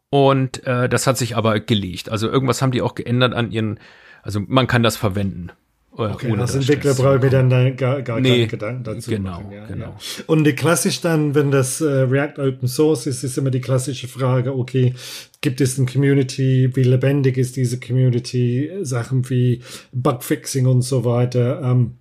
Und 0.09 0.65
äh, 0.65 0.87
das 0.87 1.07
hat 1.07 1.17
sich 1.17 1.35
aber 1.35 1.59
gelegt. 1.59 2.09
Also 2.09 2.29
irgendwas 2.29 2.61
haben 2.61 2.71
die 2.71 2.81
auch 2.81 2.95
geändert 2.95 3.33
an 3.33 3.51
ihren, 3.51 3.79
also 4.23 4.39
man 4.45 4.67
kann 4.67 4.83
das 4.83 4.97
verwenden. 4.97 5.51
Äh, 5.97 6.03
okay, 6.03 6.31
als 6.37 6.55
Entwickler 6.55 6.93
brauche 6.93 7.17
ich 7.17 7.21
mir 7.21 7.29
dann 7.29 7.75
gar, 7.75 8.01
gar 8.01 8.19
nee, 8.21 8.29
keine 8.29 8.47
Gedanken 8.47 8.83
dazu 8.83 9.09
genau, 9.09 9.31
machen. 9.31 9.51
Ja, 9.51 9.65
genau. 9.65 9.85
Ja. 9.85 10.23
Und 10.27 10.45
die 10.45 10.53
klassisch 10.53 11.01
dann, 11.01 11.35
wenn 11.35 11.51
das 11.51 11.81
äh, 11.81 11.85
React 11.85 12.39
Open 12.39 12.67
Source 12.67 13.07
ist, 13.07 13.23
ist 13.23 13.37
immer 13.37 13.51
die 13.51 13.61
klassische 13.61 14.07
Frage, 14.07 14.55
okay, 14.55 14.93
gibt 15.41 15.59
es 15.59 15.77
eine 15.77 15.87
Community, 15.87 16.69
wie 16.73 16.83
lebendig 16.83 17.37
ist 17.37 17.57
diese 17.57 17.79
Community, 17.79 18.71
Sachen 18.81 19.29
wie 19.29 19.61
Bugfixing 19.91 20.65
und 20.65 20.81
so 20.81 21.03
weiter. 21.03 21.61
Ähm, 21.61 21.97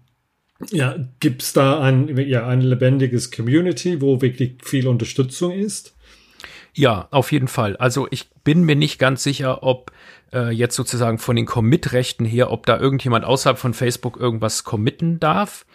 ja, 0.71 0.95
gibt 1.19 1.43
es 1.43 1.53
da 1.53 1.81
ein, 1.81 2.17
ja, 2.29 2.47
ein 2.47 2.61
lebendiges 2.61 3.31
Community, 3.31 4.01
wo 4.01 4.21
wirklich 4.21 4.59
viel 4.63 4.87
Unterstützung 4.87 5.53
ist? 5.53 5.95
Ja, 6.75 7.09
auf 7.11 7.33
jeden 7.33 7.49
Fall. 7.49 7.77
Also 7.77 8.07
ich 8.11 8.31
bin 8.45 8.65
mir 8.65 8.77
nicht 8.77 8.99
ganz 8.99 9.23
sicher, 9.23 9.63
ob 9.63 9.93
äh, 10.33 10.51
jetzt 10.51 10.77
sozusagen 10.77 11.19
von 11.19 11.37
den 11.37 11.47
Commit-Rechten 11.47 12.25
her, 12.25 12.51
ob 12.51 12.67
da 12.67 12.79
irgendjemand 12.79 13.25
außerhalb 13.25 13.59
von 13.59 13.75
Facebook 13.75 14.19
irgendwas 14.19 14.65
committen 14.65 15.21
darf, 15.21 15.67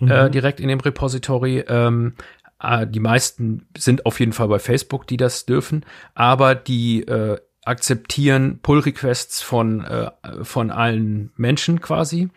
äh, 0.00 0.04
mhm. 0.04 0.10
äh, 0.10 0.30
direkt 0.30 0.60
in 0.60 0.68
dem 0.68 0.80
Repository. 0.80 1.64
Ähm, 1.68 2.14
äh, 2.62 2.86
die 2.86 3.00
meisten 3.00 3.68
sind 3.76 4.06
auf 4.06 4.20
jeden 4.20 4.32
Fall 4.32 4.48
bei 4.48 4.58
Facebook, 4.58 5.06
die 5.06 5.16
das 5.16 5.46
dürfen, 5.46 5.84
aber 6.14 6.54
die 6.54 7.02
äh, 7.02 7.38
akzeptieren 7.64 8.60
Pull-Requests 8.62 9.42
von, 9.42 9.84
äh, 9.84 10.10
von 10.42 10.70
allen 10.70 11.32
Menschen 11.36 11.80
quasi 11.80 12.30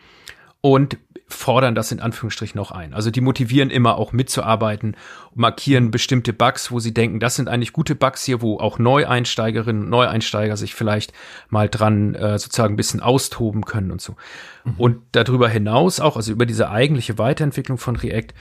und 0.60 0.98
fordern 1.32 1.74
das 1.74 1.92
in 1.92 2.00
Anführungsstrichen 2.00 2.60
auch 2.60 2.70
ein. 2.70 2.94
Also 2.94 3.10
die 3.10 3.20
motivieren 3.20 3.70
immer 3.70 3.96
auch 3.96 4.12
mitzuarbeiten, 4.12 4.96
markieren 5.34 5.90
bestimmte 5.90 6.32
Bugs, 6.32 6.70
wo 6.70 6.80
sie 6.80 6.94
denken, 6.94 7.20
das 7.20 7.36
sind 7.36 7.48
eigentlich 7.48 7.72
gute 7.72 7.94
Bugs 7.94 8.24
hier, 8.24 8.42
wo 8.42 8.58
auch 8.58 8.78
Neueinsteigerinnen 8.78 9.84
und 9.84 9.90
Neueinsteiger 9.90 10.56
sich 10.56 10.74
vielleicht 10.74 11.12
mal 11.48 11.68
dran 11.68 12.14
äh, 12.14 12.38
sozusagen 12.38 12.74
ein 12.74 12.76
bisschen 12.76 13.00
austoben 13.00 13.64
können 13.64 13.90
und 13.90 14.00
so. 14.00 14.16
Mhm. 14.64 14.74
Und 14.76 14.98
darüber 15.12 15.48
hinaus 15.48 16.00
auch, 16.00 16.16
also 16.16 16.32
über 16.32 16.46
diese 16.46 16.70
eigentliche 16.70 17.18
Weiterentwicklung 17.18 17.78
von 17.78 17.96
React, 17.96 18.34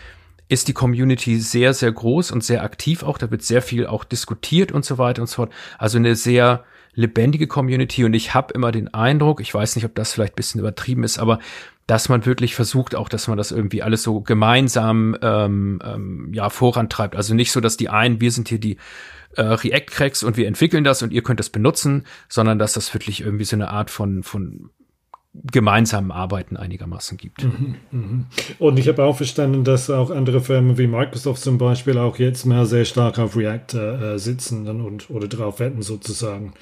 ist 0.50 0.68
die 0.68 0.74
Community 0.74 1.40
sehr, 1.40 1.74
sehr 1.74 1.94
groß 1.94 2.32
und 2.32 2.44
sehr 2.44 2.64
aktiv 2.64 3.04
auch. 3.04 3.18
Da 3.18 3.32
wird 3.32 3.42
sehr 3.42 3.62
viel 3.62 3.88
auch 3.88 4.04
diskutiert 4.04 4.74
und 4.74 4.84
so 4.84 4.98
weiter 4.98 5.22
und 5.22 5.28
so 5.28 5.38
fort. 5.38 5.54
Also 5.78 5.98
eine 5.98 6.16
sehr 6.16 6.66
lebendige 6.94 7.48
Community 7.48 8.04
und 8.04 8.14
ich 8.14 8.34
habe 8.34 8.54
immer 8.54 8.72
den 8.72 8.94
Eindruck, 8.94 9.42
ich 9.42 9.54
weiß 9.54 9.76
nicht, 9.76 9.86
ob 9.86 9.96
das 9.96 10.14
vielleicht 10.14 10.34
ein 10.34 10.36
bisschen 10.36 10.60
übertrieben 10.60 11.04
ist, 11.04 11.20
aber 11.20 11.40
dass 11.88 12.10
man 12.10 12.26
wirklich 12.26 12.56
versucht, 12.56 12.96
auch 12.96 13.10
dass 13.10 13.28
man 13.28 13.38
das 13.38 13.52
irgendwie 13.52 13.84
alles 13.84 14.04
so 14.04 14.22
gemeinsam 14.22 15.18
ähm, 15.22 15.82
ähm, 15.84 16.34
ja 16.34 16.50
vorantreibt. 16.50 17.16
Also 17.16 17.34
nicht 17.34 17.52
so, 17.52 17.60
dass 17.60 17.76
die 17.76 17.90
einen, 17.90 18.22
wir 18.22 18.32
sind 18.32 18.48
hier 18.50 18.60
die 18.60 18.78
äh, 19.36 19.42
React-Cracks 19.42 20.24
und 20.24 20.38
wir 20.38 20.48
entwickeln 20.48 20.84
das 20.84 21.02
und 21.02 21.12
ihr 21.12 21.24
könnt 21.24 21.40
das 21.40 21.50
benutzen, 21.50 22.06
sondern 22.30 22.60
dass 22.60 22.74
das 22.74 22.94
wirklich 22.94 23.22
irgendwie 23.22 23.46
so 23.46 23.56
eine 23.56 23.70
Art 23.70 23.90
von 23.90 24.24
von 24.24 24.70
gemeinsamen 25.34 26.12
Arbeiten 26.12 26.58
einigermaßen 26.58 27.18
gibt. 27.18 27.44
Mhm, 27.44 27.76
mhm. 27.92 28.26
Und 28.60 28.78
ich 28.78 28.88
habe 28.88 29.04
auch 29.04 29.16
verstanden, 29.16 29.64
dass 29.64 29.90
auch 29.90 30.10
andere 30.12 30.42
Firmen 30.42 30.78
wie 30.78 30.88
Microsoft 30.88 31.42
zum 31.42 31.58
Beispiel 31.58 31.98
auch 31.98 32.20
jetzt 32.20 32.46
mehr 32.46 32.66
sehr 32.66 32.84
stark 32.84 33.18
auf 33.18 33.38
React 33.38 33.74
äh, 33.76 34.18
sitzen 34.20 34.68
und 34.68 35.10
oder 35.10 35.28
drauf 35.28 35.60
wetten 35.60 35.82
sozusagen. 35.82 36.54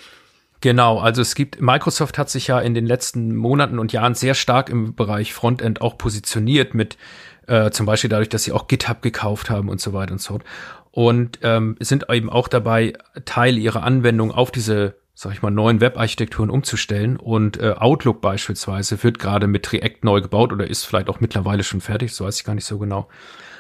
Genau, 0.62 1.00
also 1.00 1.22
es 1.22 1.36
gibt, 1.36 1.62
Microsoft 1.62 2.18
hat 2.18 2.30
sich 2.30 2.48
ja 2.48 2.60
in 2.60 2.74
den 2.74 2.86
letzten 2.86 3.36
Monaten 3.36 3.80
und 3.80 3.94
Jahren 3.94 4.14
sehr 4.14 4.34
stark 4.34 4.70
im 4.70 4.94
Bereich 4.94 5.34
Frontend 5.34 5.82
auch 5.82 5.98
positioniert 5.98 6.74
mit 6.74 6.98
äh, 7.48 7.72
zum 7.72 7.86
Beispiel 7.86 8.10
dadurch, 8.10 8.30
dass 8.30 8.44
sie 8.44 8.52
auch 8.52 8.68
GitHub 8.68 9.02
gekauft 9.02 9.50
haben 9.50 9.70
und 9.70 9.80
so 9.82 9.94
weiter 9.94 10.12
und 10.12 10.22
so 10.22 10.34
fort. 10.34 10.44
Und 10.92 11.40
ähm, 11.44 11.76
sind 11.80 12.08
eben 12.12 12.30
auch 12.30 12.48
dabei, 12.48 12.94
Teile 13.26 13.58
ihrer 13.58 13.84
Anwendung 13.84 14.32
auf 14.32 14.52
diese, 14.52 14.96
sag 15.22 15.34
ich 15.34 15.42
mal, 15.42 15.52
neuen 15.52 15.82
Web-Architekturen 15.82 16.50
umzustellen. 16.50 17.18
Und 17.18 17.60
äh, 17.60 17.74
Outlook 17.78 18.22
beispielsweise 18.22 19.04
wird 19.04 19.20
gerade 19.20 19.48
mit 19.48 19.74
React 19.74 19.98
neu 20.04 20.22
gebaut 20.22 20.54
oder 20.54 20.66
ist 20.66 20.86
vielleicht 20.86 21.10
auch 21.10 21.20
mittlerweile 21.20 21.64
schon 21.64 21.82
fertig, 21.82 22.14
so 22.14 22.24
weiß 22.24 22.38
ich 22.38 22.46
gar 22.46 22.56
nicht 22.56 22.64
so 22.64 22.80
genau. 22.80 23.10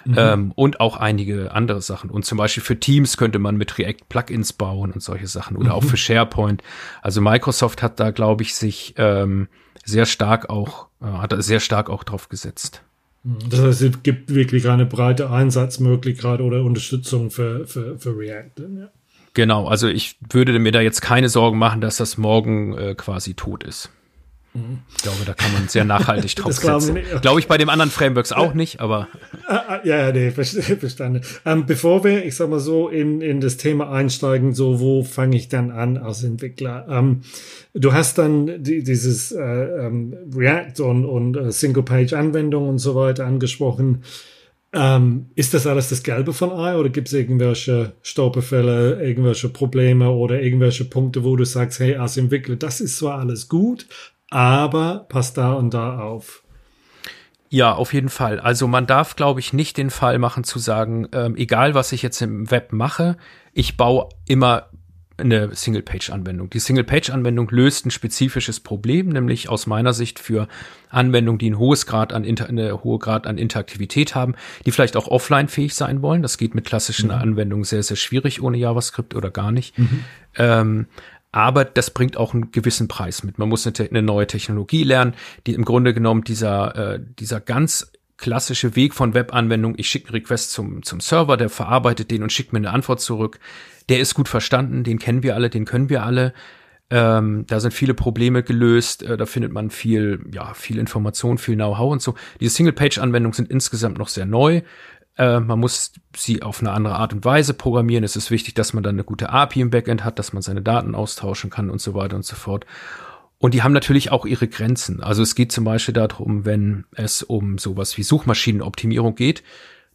Mhm. 0.06 0.16
Ähm, 0.18 0.52
und 0.56 0.80
auch 0.80 0.96
einige 0.96 1.52
andere 1.52 1.82
Sachen. 1.82 2.12
Und 2.12 2.24
zum 2.24 2.38
Beispiel 2.38 2.64
für 2.64 2.80
Teams 2.80 3.18
könnte 3.18 3.40
man 3.40 3.58
mit 3.58 3.78
React 3.78 4.08
Plugins 4.08 4.54
bauen 4.54 4.94
und 4.94 5.04
solche 5.04 5.28
Sachen 5.28 5.58
oder 5.58 5.72
mhm. 5.72 5.74
auch 5.74 5.84
für 5.84 5.98
SharePoint. 5.98 6.64
Also 7.02 7.20
Microsoft 7.20 7.84
hat 7.84 8.00
da, 8.00 8.12
glaube 8.12 8.44
ich, 8.44 8.56
sich 8.56 8.94
ähm, 8.96 9.50
sehr 9.84 10.06
stark 10.06 10.50
auch, 10.50 10.88
äh, 11.02 11.08
hat 11.08 11.34
da 11.34 11.42
sehr 11.42 11.60
stark 11.60 11.90
auch 11.90 12.06
drauf 12.06 12.30
gesetzt. 12.30 12.84
Mhm. 13.24 13.50
Das 13.50 13.60
heißt, 13.60 13.82
es 13.82 14.04
gibt 14.04 14.34
wirklich 14.34 14.70
eine 14.70 14.86
breite 14.86 15.30
Einsatzmöglichkeit 15.30 16.40
oder 16.40 16.64
Unterstützung 16.64 17.32
für, 17.32 17.68
für, 17.68 18.00
für 18.00 18.18
React. 18.18 18.62
Ja. 18.78 18.92
Genau, 19.34 19.68
also 19.68 19.88
ich 19.88 20.18
würde 20.30 20.58
mir 20.60 20.72
da 20.72 20.82
jetzt 20.82 21.02
keine 21.02 21.30
Sorgen 21.30 21.58
machen, 21.58 21.82
dass 21.82 21.98
das 21.98 22.18
morgen 22.18 22.78
äh, 22.78 22.96
quasi 22.96 23.34
tot 23.34 23.64
ist. 23.64 23.92
Ich 24.96 25.04
glaube, 25.04 25.26
da 25.26 25.34
kann 25.34 25.54
man 25.54 25.68
sehr 25.68 25.86
nachhaltig 25.86 26.36
drauf 26.36 26.54
setzen. 26.54 26.96
Glaube 26.96 27.20
glaub 27.22 27.40
ich 27.40 27.48
bei 27.48 27.60
dem 27.60 27.70
anderen 27.70 27.92
Frameworks 27.92 28.32
auch 28.32 28.54
nicht, 28.54 28.80
aber. 28.80 29.08
Ah, 29.48 29.64
ah, 29.68 29.80
ja, 29.84 29.98
ja, 29.98 30.12
nee, 30.12 30.30
verstanden. 30.32 31.22
Ähm, 31.44 31.66
bevor 31.66 32.04
wir, 32.04 32.24
ich 32.24 32.36
sag 32.36 32.52
mal 32.52 32.60
so, 32.60 32.88
in, 32.88 33.20
in 33.22 33.42
das 33.42 33.58
Thema 33.58 33.92
einsteigen, 33.92 34.54
so, 34.54 34.80
wo 34.80 35.04
fange 35.04 35.36
ich 35.38 35.50
dann 35.50 35.72
an 35.72 35.98
als 35.98 36.24
Entwickler? 36.24 36.86
Ähm, 36.88 37.22
du 37.74 37.94
hast 37.94 38.20
dann 38.20 38.62
die, 38.62 38.84
dieses 38.84 39.32
äh, 39.32 39.42
ähm, 39.42 40.16
React 40.36 40.84
und, 40.84 41.06
und 41.06 41.36
äh, 41.36 41.52
Single-Page-Anwendung 41.52 42.70
und 42.70 42.78
so 42.78 42.94
weiter 42.94 43.26
angesprochen. 43.26 44.04
Ähm, 44.72 45.32
ist 45.34 45.54
das 45.56 45.66
alles 45.66 45.90
das 45.90 46.04
Gelbe 46.04 46.32
von 46.32 46.52
Ei 46.52 46.76
oder 46.78 46.90
gibt 46.90 47.08
es 47.08 47.14
irgendwelche 47.14 47.94
Stolperfälle, 48.04 49.02
irgendwelche 49.04 49.50
Probleme 49.50 50.12
oder 50.12 50.42
irgendwelche 50.42 50.86
Punkte, 50.86 51.24
wo 51.24 51.36
du 51.36 51.44
sagst, 51.44 51.80
hey, 51.80 51.96
als 51.96 52.18
Entwickler, 52.18 52.56
das 52.56 52.80
ist 52.80 52.98
zwar 52.98 53.20
alles 53.20 53.50
gut, 53.50 53.88
aber 54.30 55.08
passt 55.10 55.38
da 55.38 55.54
und 55.54 55.74
da 55.74 56.00
auf. 56.00 56.44
Ja, 57.50 57.74
auf 57.74 57.94
jeden 57.94 58.10
Fall. 58.10 58.40
Also 58.40 58.68
man 58.68 58.86
darf, 58.86 59.16
glaube 59.16 59.40
ich, 59.40 59.54
nicht 59.54 59.78
den 59.78 59.90
Fall 59.90 60.20
machen 60.20 60.44
zu 60.44 60.60
sagen, 60.60 61.08
ähm, 61.14 61.36
egal 61.36 61.74
was 61.74 61.92
ich 61.92 62.04
jetzt 62.04 62.22
im 62.22 62.52
Web 62.52 62.72
mache, 62.72 63.18
ich 63.54 63.76
baue 63.76 64.10
immer 64.28 64.70
eine 65.20 65.56
Single-Page-Anwendung. 65.56 66.50
Die 66.50 66.60
Single-Page-Anwendung 66.60 67.50
löst 67.50 67.86
ein 67.86 67.92
spezifisches 67.92 68.60
Problem, 68.60 69.10
nämlich 69.10 69.50
aus 69.50 69.68
meiner 69.68 69.94
Sicht 69.94 70.20
für 70.20 70.48
Anwendungen, 70.90 71.40
die 71.40 71.52
ein 71.52 71.60
hohes 71.60 71.86
Grad 71.86 72.14
an 72.14 72.24
Inter 72.24 72.48
eine 72.48 72.84
hohe 72.84 73.00
Grad 73.00 73.28
an 73.28 73.38
Interaktivität 73.38 74.16
haben, 74.16 74.36
die 74.66 74.72
vielleicht 74.72 74.98
auch 74.98 75.08
offline 75.08 75.48
fähig 75.48 75.76
sein 75.76 76.02
wollen. 76.02 76.22
Das 76.22 76.38
geht 76.38 76.56
mit 76.56 76.66
klassischen 76.66 77.10
mhm. 77.10 77.16
Anwendungen 77.16 77.64
sehr, 77.64 77.84
sehr 77.84 77.98
schwierig 77.98 78.42
ohne 78.42 78.58
JavaScript 78.58 79.16
oder 79.16 79.32
gar 79.32 79.52
nicht. 79.52 79.78
Mhm. 79.78 80.06
Ähm, 80.36 80.88
aber 81.32 81.64
das 81.64 81.92
bringt 81.92 82.18
auch 82.18 82.34
einen 82.34 82.52
gewissen 82.52 82.88
Preis 82.88 83.24
mit. 83.24 83.38
Man 83.38 83.50
muss 83.50 83.68
eine, 83.68 83.90
eine 83.90 84.02
neue 84.02 84.26
Technologie 84.26 84.84
lernen, 84.84 85.14
die 85.46 85.54
im 85.54 85.64
Grunde 85.64 85.94
genommen 85.94 86.24
dieser, 86.24 86.96
äh, 86.96 87.00
dieser 87.20 87.40
ganz 87.40 87.92
klassische 88.20 88.76
Weg 88.76 88.94
von 88.94 89.14
Webanwendung, 89.14 89.76
ich 89.78 89.90
schicke 89.90 90.10
einen 90.10 90.16
Request 90.16 90.52
zum, 90.52 90.84
zum 90.84 91.00
Server, 91.00 91.38
der 91.38 91.50
verarbeitet 91.50 92.12
den 92.12 92.24
und 92.24 92.34
schickt 92.34 92.52
mir 92.52 92.60
eine 92.60 92.72
Antwort 92.72 93.00
zurück, 93.00 93.40
der 93.90 94.00
ist 94.00 94.14
gut 94.14 94.30
verstanden, 94.30 94.84
den 94.84 95.00
kennen 95.00 95.24
wir 95.24 95.36
alle, 95.36 95.50
den 95.50 95.66
können 95.66 95.90
wir 95.90 96.04
alle. 96.04 96.34
Ähm, 96.92 97.46
da 97.48 97.60
sind 97.60 97.72
viele 97.72 97.94
Probleme 97.94 98.42
gelöst, 98.42 99.04
äh, 99.04 99.16
da 99.16 99.26
findet 99.26 99.52
man 99.52 99.70
viel, 99.70 100.26
ja, 100.34 100.54
viel 100.54 100.80
Information, 100.80 101.38
viel 101.38 101.56
Know-how 101.56 101.92
und 101.92 102.02
so. 102.02 102.16
Diese 102.40 102.56
Single-Page-Anwendungen 102.56 103.34
sind 103.34 103.52
insgesamt 103.52 104.00
noch 104.00 104.08
sehr 104.08 104.26
neu. 104.26 104.62
Äh, 105.18 105.40
man 105.40 105.60
muss 105.60 105.92
sie 106.16 106.42
auf 106.42 106.62
eine 106.62 106.72
andere 106.72 106.96
Art 106.96 107.14
und 107.14 107.26
Weise 107.26 107.54
programmieren. 107.54 108.04
Es 108.04 108.16
ist 108.16 108.32
wichtig, 108.32 108.56
dass 108.56 108.74
man 108.74 108.82
dann 108.82 108.96
eine 108.96 109.04
gute 109.04 109.30
API 109.30 109.62
im 109.62 109.70
Backend 109.70 110.04
hat, 110.04 110.18
dass 110.18 110.34
man 110.34 110.42
seine 110.42 110.64
Daten 110.64 110.96
austauschen 110.96 111.52
kann 111.52 111.70
und 111.70 111.80
so 111.80 111.94
weiter 111.94 112.16
und 112.16 112.26
so 112.26 112.36
fort. 112.36 112.66
Und 113.38 113.54
die 113.54 113.62
haben 113.62 113.72
natürlich 113.72 114.12
auch 114.12 114.26
ihre 114.26 114.48
Grenzen. 114.48 115.02
Also 115.04 115.22
es 115.22 115.36
geht 115.36 115.52
zum 115.52 115.66
Beispiel 115.66 115.94
darum, 115.94 116.46
wenn 116.46 116.86
es 116.96 117.22
um 117.22 117.58
sowas 117.58 117.98
wie 117.98 118.04
Suchmaschinenoptimierung 118.04 119.16
geht, 119.16 119.44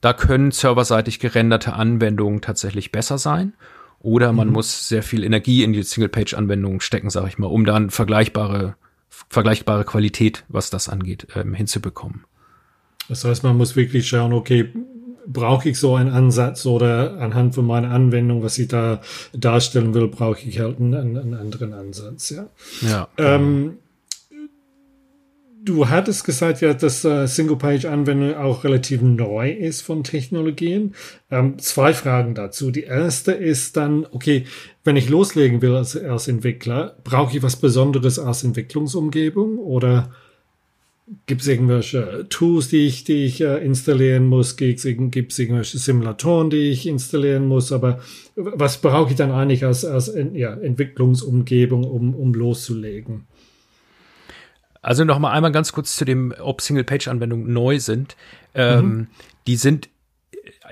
da 0.01 0.13
können 0.13 0.51
serverseitig 0.51 1.19
gerenderte 1.19 1.73
Anwendungen 1.73 2.41
tatsächlich 2.41 2.93
besser 2.93 3.19
sein. 3.19 3.55
Oder 4.05 4.35
man 4.35 4.49
mhm. 4.49 4.53
muss 4.53 4.87
sehr 4.87 5.03
viel 5.03 5.25
Energie 5.25 5.65
in 5.65 5.73
die 5.73 5.83
Single-Page-Anwendungen 5.83 6.81
stecken, 6.81 7.09
sage 7.09 7.29
ich 7.29 7.39
mal, 7.39 7.47
um 7.47 7.65
dann 7.65 7.89
vergleichbare, 7.89 8.77
vergleichbare 9.09 9.87
Qualität, 9.87 10.45
was 10.49 10.69
das 10.69 10.91
angeht, 10.91 11.29
ähm, 11.35 11.55
hinzubekommen. 11.55 12.25
Das 13.09 13.25
heißt, 13.25 13.43
man 13.45 13.57
muss 13.57 13.77
wirklich 13.77 14.07
schauen, 14.07 14.35
okay, 14.35 14.69
brauche 15.27 15.71
ich 15.71 15.79
so 15.79 15.95
einen 15.95 16.11
Ansatz 16.11 16.67
oder 16.67 17.19
anhand 17.19 17.55
von 17.55 17.67
meiner 17.67 17.93
Anwendung, 17.93 18.43
was 18.43 18.59
ich 18.59 18.69
da 18.69 19.01
darstellen 19.33 19.95
will, 19.95 20.09
brauche 20.09 20.47
ich 20.47 20.61
halt 20.61 20.79
einen, 20.81 21.17
einen 21.17 21.33
anderen 21.33 21.73
Ansatz. 21.73 22.29
Ja. 22.29 22.49
ja 22.83 23.09
ähm, 23.17 23.79
Du 25.67 25.89
hattest 25.89 26.25
gesagt, 26.25 26.61
ja, 26.61 26.75
dass 26.75 27.07
äh, 27.07 27.27
Single-Page-Anwendung 27.27 28.35
auch 28.35 28.65
relativ 28.65 29.01
neu 29.01 29.51
ist 29.51 29.81
von 29.81 30.05
Technologien. 30.05 30.95
Ähm, 31.31 31.59
zwei 31.59 31.95
Fragen 31.95 32.35
dazu. 32.35 32.71
Die 32.71 32.83
erste 32.83 33.33
ist 33.33 33.79
dann, 33.79 34.07
okay, 34.11 34.45
wenn 34.83 34.97
ich 34.97 35.09
loslegen 35.09 35.63
will 35.63 35.75
als, 35.75 35.97
als 35.97 36.29
Entwickler, 36.29 36.99
brauche 37.03 37.35
ich 37.35 37.43
was 37.43 37.57
Besonderes 37.57 38.19
als 38.19 38.45
Entwicklungsumgebung 38.45 39.57
oder 39.57 40.13
gibt 41.25 41.41
es 41.41 41.49
irgendwelche 41.49 42.27
Tools, 42.29 42.69
die 42.69 42.87
ich, 42.87 43.05
die 43.05 43.25
ich 43.25 43.41
äh, 43.41 43.65
installieren 43.65 44.27
muss? 44.27 44.57
Gibt 44.57 44.81
es 44.81 44.85
irgendwelche 44.85 45.79
Simulatoren, 45.79 46.51
die 46.51 46.73
ich 46.73 46.87
installieren 46.87 47.47
muss? 47.47 47.73
Aber 47.73 48.01
was 48.37 48.83
brauche 48.83 49.13
ich 49.13 49.17
dann 49.17 49.31
eigentlich 49.31 49.65
als, 49.65 49.87
als 49.87 50.13
ja, 50.35 50.53
Entwicklungsumgebung, 50.53 51.85
um, 51.85 52.15
um 52.15 52.35
loszulegen? 52.35 53.27
Also 54.85 55.05
noch 55.05 55.19
mal 55.19 55.33
einmal 55.33 55.53
ganz 55.53 55.73
kurz 55.73 55.97
zu 55.97 56.05
dem, 56.05 56.35
ob 56.41 56.61
Single-Page-Anwendungen 56.61 57.53
neu 57.53 57.79
sind. 57.81 58.17
Ähm, 58.55 58.87
mhm. 58.87 59.07
Die 59.47 59.57
sind 59.57 59.89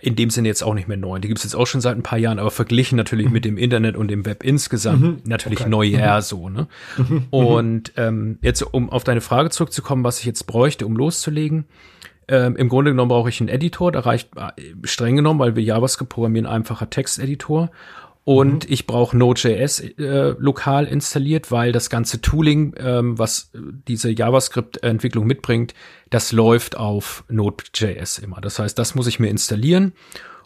in 0.01 0.17
dem 0.17 0.31
Sinne 0.31 0.49
jetzt 0.49 0.63
auch 0.63 0.75
nicht 0.75 0.89
mehr 0.89 0.97
neu. 0.97 1.19
Die 1.21 1.29
gibt 1.29 1.39
es 1.39 1.45
jetzt 1.45 1.55
auch 1.55 1.67
schon 1.67 1.81
seit 1.81 1.97
ein 1.97 2.03
paar 2.03 2.19
Jahren, 2.19 2.39
aber 2.39 2.51
verglichen 2.51 2.97
natürlich 2.97 3.27
mhm. 3.27 3.33
mit 3.33 3.45
dem 3.45 3.57
Internet 3.57 3.97
und 3.97 4.09
dem 4.09 4.27
Web 4.27 4.43
insgesamt 4.43 5.01
mhm. 5.01 5.19
natürlich 5.25 5.61
okay. 5.61 5.71
neuer 5.71 6.17
mhm. 6.17 6.23
so. 6.23 6.49
Ne? 6.49 6.67
Mhm. 6.97 7.27
Und 7.31 7.93
ähm, 7.97 8.39
jetzt, 8.43 8.63
um 8.63 8.91
auf 8.91 9.05
deine 9.05 9.21
Frage 9.21 9.51
zurückzukommen, 9.51 10.05
was 10.05 10.19
ich 10.19 10.25
jetzt 10.25 10.47
bräuchte, 10.47 10.87
um 10.87 10.97
loszulegen. 10.97 11.67
Ähm, 12.29 12.57
Im 12.57 12.69
Grunde 12.69 12.91
genommen 12.91 13.09
brauche 13.09 13.29
ich 13.29 13.41
einen 13.41 13.49
Editor, 13.49 13.93
da 13.93 14.01
reicht 14.01 14.31
äh, 14.37 14.53
streng 14.85 15.17
genommen, 15.17 15.41
weil 15.41 15.57
wir 15.57 15.63
JavaScript 15.63 16.11
programmieren, 16.11 16.47
einfacher 16.47 16.89
Texteditor. 16.89 17.71
Und 18.25 18.67
mhm. 18.67 18.73
ich 18.73 18.87
brauche 18.87 19.17
Node.js 19.17 19.81
äh, 19.81 20.35
lokal 20.39 20.87
installiert, 20.87 21.51
weil 21.51 21.73
das 21.73 21.91
ganze 21.91 22.21
Tooling, 22.21 22.75
ähm, 22.79 23.19
was 23.19 23.51
diese 23.53 24.11
JavaScript-Entwicklung 24.11 25.27
mitbringt, 25.27 25.75
das 26.11 26.31
läuft 26.31 26.77
auf 26.77 27.25
Node.js 27.29 28.19
immer. 28.19 28.41
Das 28.41 28.59
heißt, 28.59 28.79
das 28.79 28.95
muss 28.95 29.09
ich 29.09 29.19
mir 29.19 29.29
installieren. 29.29 29.93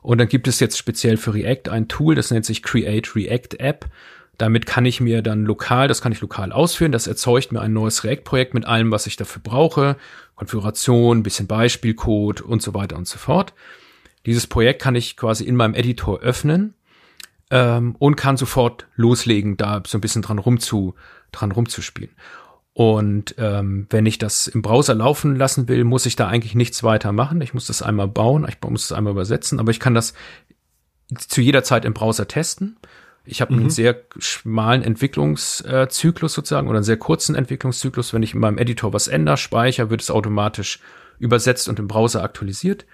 Und 0.00 0.18
dann 0.18 0.28
gibt 0.28 0.48
es 0.48 0.60
jetzt 0.60 0.78
speziell 0.78 1.16
für 1.16 1.34
React 1.34 1.70
ein 1.70 1.88
Tool, 1.88 2.14
das 2.14 2.30
nennt 2.30 2.46
sich 2.46 2.62
Create 2.62 3.14
React 3.14 3.58
App. 3.58 3.86
Damit 4.38 4.66
kann 4.66 4.84
ich 4.84 5.00
mir 5.00 5.22
dann 5.22 5.44
lokal, 5.44 5.88
das 5.88 6.00
kann 6.00 6.12
ich 6.12 6.20
lokal 6.20 6.52
ausführen. 6.52 6.92
Das 6.92 7.06
erzeugt 7.06 7.52
mir 7.52 7.60
ein 7.60 7.72
neues 7.72 8.04
React-Projekt 8.04 8.54
mit 8.54 8.66
allem, 8.66 8.90
was 8.90 9.06
ich 9.06 9.16
dafür 9.16 9.40
brauche. 9.42 9.96
Konfiguration, 10.34 11.22
bisschen 11.22 11.46
Beispielcode 11.46 12.42
und 12.42 12.62
so 12.62 12.74
weiter 12.74 12.96
und 12.96 13.08
so 13.08 13.18
fort. 13.18 13.54
Dieses 14.26 14.46
Projekt 14.46 14.82
kann 14.82 14.94
ich 14.94 15.16
quasi 15.16 15.44
in 15.44 15.56
meinem 15.56 15.74
Editor 15.74 16.20
öffnen 16.20 16.74
ähm, 17.50 17.96
und 17.98 18.16
kann 18.16 18.36
sofort 18.36 18.86
loslegen, 18.96 19.56
da 19.56 19.82
so 19.86 19.98
ein 19.98 20.00
bisschen 20.00 20.22
dran 20.22 20.38
rumzu, 20.38 20.94
dran 21.32 21.52
rumzuspielen. 21.52 22.14
Und 22.72 23.34
ähm, 23.38 23.86
wenn 23.88 24.04
ich 24.04 24.18
das 24.18 24.48
im 24.48 24.60
Browser 24.60 24.94
laufen 24.94 25.34
lassen 25.34 25.66
will, 25.66 25.84
muss 25.84 26.04
ich 26.04 26.14
da 26.14 26.28
eigentlich 26.28 26.54
nichts 26.54 26.82
weiter 26.82 27.10
machen. 27.12 27.40
Ich 27.40 27.54
muss 27.54 27.66
das 27.66 27.80
einmal 27.80 28.08
bauen, 28.08 28.46
ich 28.48 28.60
muss 28.68 28.84
es 28.84 28.92
einmal 28.92 29.12
übersetzen, 29.12 29.60
aber 29.60 29.70
ich 29.70 29.80
kann 29.80 29.94
das 29.94 30.12
zu 31.16 31.40
jeder 31.40 31.64
Zeit 31.64 31.84
im 31.84 31.94
Browser 31.94 32.28
testen. 32.28 32.76
Ich 33.24 33.40
habe 33.40 33.54
mhm. 33.54 33.60
einen 33.60 33.70
sehr 33.70 34.02
schmalen 34.18 34.82
Entwicklungszyklus 34.82 36.34
sozusagen 36.34 36.68
oder 36.68 36.78
einen 36.78 36.84
sehr 36.84 36.98
kurzen 36.98 37.34
Entwicklungszyklus. 37.34 38.12
Wenn 38.12 38.22
ich 38.22 38.34
in 38.34 38.40
meinem 38.40 38.58
Editor 38.58 38.92
was 38.92 39.08
ändere, 39.08 39.36
speichere, 39.36 39.88
wird 39.88 40.02
es 40.02 40.10
automatisch 40.10 40.80
übersetzt 41.18 41.68
und 41.68 41.78
im 41.78 41.88
Browser 41.88 42.22
aktualisiert. 42.22 42.84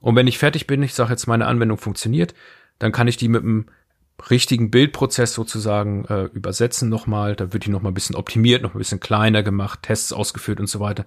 Und 0.00 0.16
wenn 0.16 0.26
ich 0.26 0.38
fertig 0.38 0.66
bin, 0.66 0.82
ich 0.82 0.94
sage 0.94 1.10
jetzt, 1.10 1.26
meine 1.26 1.46
Anwendung 1.46 1.78
funktioniert, 1.78 2.34
dann 2.82 2.90
kann 2.92 3.06
ich 3.06 3.16
die 3.16 3.28
mit 3.28 3.42
einem 3.42 3.66
richtigen 4.30 4.70
Bildprozess 4.70 5.34
sozusagen 5.34 6.04
äh, 6.06 6.24
übersetzen 6.24 6.88
nochmal. 6.88 7.36
Da 7.36 7.52
wird 7.52 7.64
die 7.64 7.70
nochmal 7.70 7.92
ein 7.92 7.94
bisschen 7.94 8.16
optimiert, 8.16 8.62
noch 8.62 8.74
ein 8.74 8.78
bisschen 8.78 9.00
kleiner 9.00 9.42
gemacht, 9.42 9.80
Tests 9.82 10.12
ausgeführt 10.12 10.58
und 10.58 10.66
so 10.66 10.80
weiter. 10.80 11.06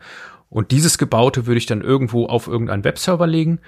Und 0.50 0.72
dieses 0.72 0.98
Gebaute 0.98 1.46
würde 1.46 1.58
ich 1.58 1.66
dann 1.66 1.82
irgendwo 1.82 2.28
auf 2.28 2.48
irgendeinen 2.48 2.84
Webserver 2.84 3.28
legen 3.28 3.60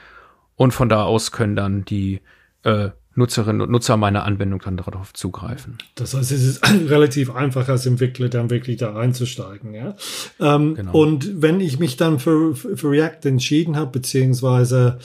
und 0.55 0.71
von 0.71 0.87
da 0.87 1.03
aus 1.03 1.31
können 1.31 1.55
dann 1.55 1.83
die 1.83 2.21
äh, 2.63 2.89
Nutzerinnen 3.15 3.61
und 3.61 3.71
Nutzer 3.71 3.97
meiner 3.97 4.23
Anwendung 4.23 4.61
dann 4.63 4.77
darauf 4.77 5.13
zugreifen. 5.13 5.79
Das 5.95 6.13
heißt, 6.13 6.31
es 6.31 6.43
ist 6.45 6.89
relativ 6.89 7.33
einfach 7.35 7.67
als 7.67 7.85
Entwickler 7.85 8.29
dann 8.29 8.49
wirklich 8.49 8.77
da 8.77 8.95
einzusteigen, 8.95 9.73
ja. 9.73 9.95
Ähm, 10.39 10.75
genau. 10.75 10.91
Und 10.93 11.41
wenn 11.41 11.59
ich 11.59 11.79
mich 11.79 11.97
dann 11.97 12.19
für, 12.19 12.55
für 12.55 12.89
React 12.89 13.25
entschieden 13.25 13.75
habe, 13.75 13.91
beziehungsweise 13.91 14.99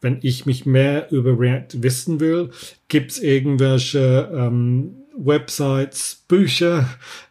wenn 0.00 0.18
ich 0.22 0.46
mich 0.46 0.66
mehr 0.66 1.10
über 1.10 1.38
React 1.38 1.82
wissen 1.82 2.20
will, 2.20 2.50
gibt's 2.88 3.18
irgendwelche 3.18 4.30
ähm, 4.32 5.06
Websites, 5.16 6.24
Bücher, 6.28 6.88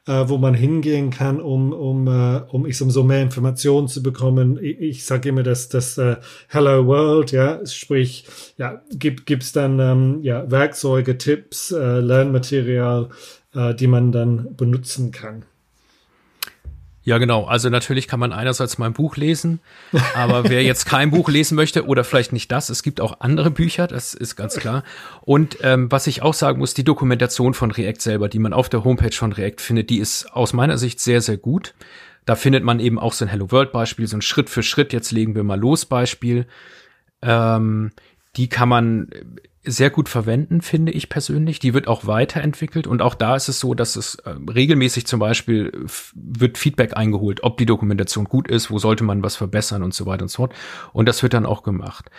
äh, 0.08 0.24
wo 0.28 0.38
man 0.38 0.56
hingehen 0.56 1.12
kann, 1.12 1.40
um, 1.40 1.72
um, 1.72 2.08
äh, 2.08 2.42
um 2.50 2.66
ich 2.66 2.78
sag, 2.78 2.90
so 2.92 3.04
mehr 3.04 3.22
Informationen 3.22 3.88
zu 3.88 4.02
bekommen. 4.02 4.58
Ich, 4.62 4.80
ich 4.80 5.06
sage 5.06 5.30
immer, 5.30 5.44
dass 5.44 5.70
das 5.70 5.98
äh, 5.98 6.18
Hello 6.48 6.88
World, 6.88 7.32
ja, 7.32 7.66
sprich, 7.66 8.26
ja, 8.58 8.82
gibt 8.92 9.26
gibt's 9.26 9.52
dann 9.52 9.80
ähm, 9.80 10.20
ja 10.24 10.50
Werkzeuge, 10.50 11.18
Tipps, 11.18 11.72
äh, 11.72 12.00
Lernmaterial, 12.00 13.10
äh, 13.54 13.76
die 13.76 13.88
man 13.88 14.12
dann 14.12 14.56
benutzen 14.56 15.12
kann. 15.12 15.46
Ja, 17.06 17.20
genau. 17.20 17.46
Also 17.46 17.70
natürlich 17.70 18.08
kann 18.08 18.20
man 18.20 18.34
einerseits 18.34 18.80
mein 18.80 18.94
Buch 18.94 19.16
lesen, 19.16 19.60
aber 20.16 20.50
wer 20.50 20.64
jetzt 20.64 20.86
kein 20.88 21.12
Buch 21.12 21.30
lesen 21.30 21.56
möchte 21.56 21.86
oder 21.86 22.04
vielleicht 22.04 22.34
nicht 22.34 22.52
das, 22.52 22.70
es 22.70 22.82
gibt 22.82 23.00
auch 23.00 23.20
andere 23.20 23.52
Bücher, 23.52 23.86
das 23.86 24.16
ist 24.16 24.36
ganz 24.36 24.56
klar. 24.58 24.84
Und 25.22 25.60
ähm, 25.62 25.92
was 25.92 26.08
ich 26.08 26.24
auch 26.24 26.34
sagen 26.34 26.58
muss, 26.58 26.74
die 26.74 26.84
Dokumentation 26.84 27.54
von 27.54 27.70
React 27.70 28.00
selber, 28.00 28.28
die 28.28 28.40
man 28.40 28.54
auf 28.54 28.70
der 28.70 28.84
Homepage 28.84 29.16
von 29.16 29.32
React 29.32 29.60
findet, 29.60 29.92
die 29.92 30.00
ist 30.00 30.34
aus 30.34 30.54
meiner 30.54 30.80
Sicht 30.80 31.00
sehr, 31.00 31.22
sehr 31.22 31.38
gut. 31.38 31.76
Da 32.26 32.36
findet 32.36 32.64
man 32.64 32.80
eben 32.80 32.98
auch 32.98 33.14
so 33.14 33.24
ein 33.24 33.30
Hello 33.30 33.52
World 33.52 33.72
Beispiel, 33.72 34.08
so 34.08 34.18
ein 34.18 34.24
Schritt 34.24 34.50
für 34.50 34.64
Schritt, 34.64 34.92
jetzt 34.92 35.12
legen 35.12 35.36
wir 35.36 35.44
mal 35.44 35.60
los 35.60 35.86
Beispiel. 35.86 36.48
Ähm, 37.22 37.92
die 38.36 38.50
kann 38.50 38.68
man 38.68 39.10
sehr 39.66 39.90
gut 39.90 40.10
verwenden, 40.10 40.62
finde 40.62 40.92
ich 40.92 41.10
persönlich. 41.10 41.60
Die 41.60 41.74
wird 41.74 41.88
auch 41.88 42.08
weiterentwickelt 42.08 42.88
und 42.88 43.02
auch 43.02 43.16
da 43.16 43.36
ist 43.36 43.48
es 43.48 43.60
so, 43.60 43.74
dass 43.74 43.96
es 43.96 44.16
äh, 44.16 44.32
regelmäßig 44.32 45.08
zum 45.08 45.20
Beispiel 45.20 45.72
wird 46.14 46.58
Feedback 46.58 46.96
eingeholt, 46.96 47.44
ob 47.44 47.58
die 47.58 47.66
Dokumentation 47.66 48.26
gut 48.26 48.48
ist, 48.48 48.72
wo 48.72 48.80
sollte 48.80 49.04
man 49.04 49.24
was 49.24 49.36
verbessern 49.36 49.84
und 49.84 49.94
so 49.94 50.06
weiter 50.06 50.24
und 50.24 50.30
so 50.30 50.38
fort. 50.38 50.54
Und 50.94 51.08
das 51.08 51.24
wird 51.24 51.34
dann 51.34 51.46
auch 51.46 51.64
gemacht. 51.64 52.10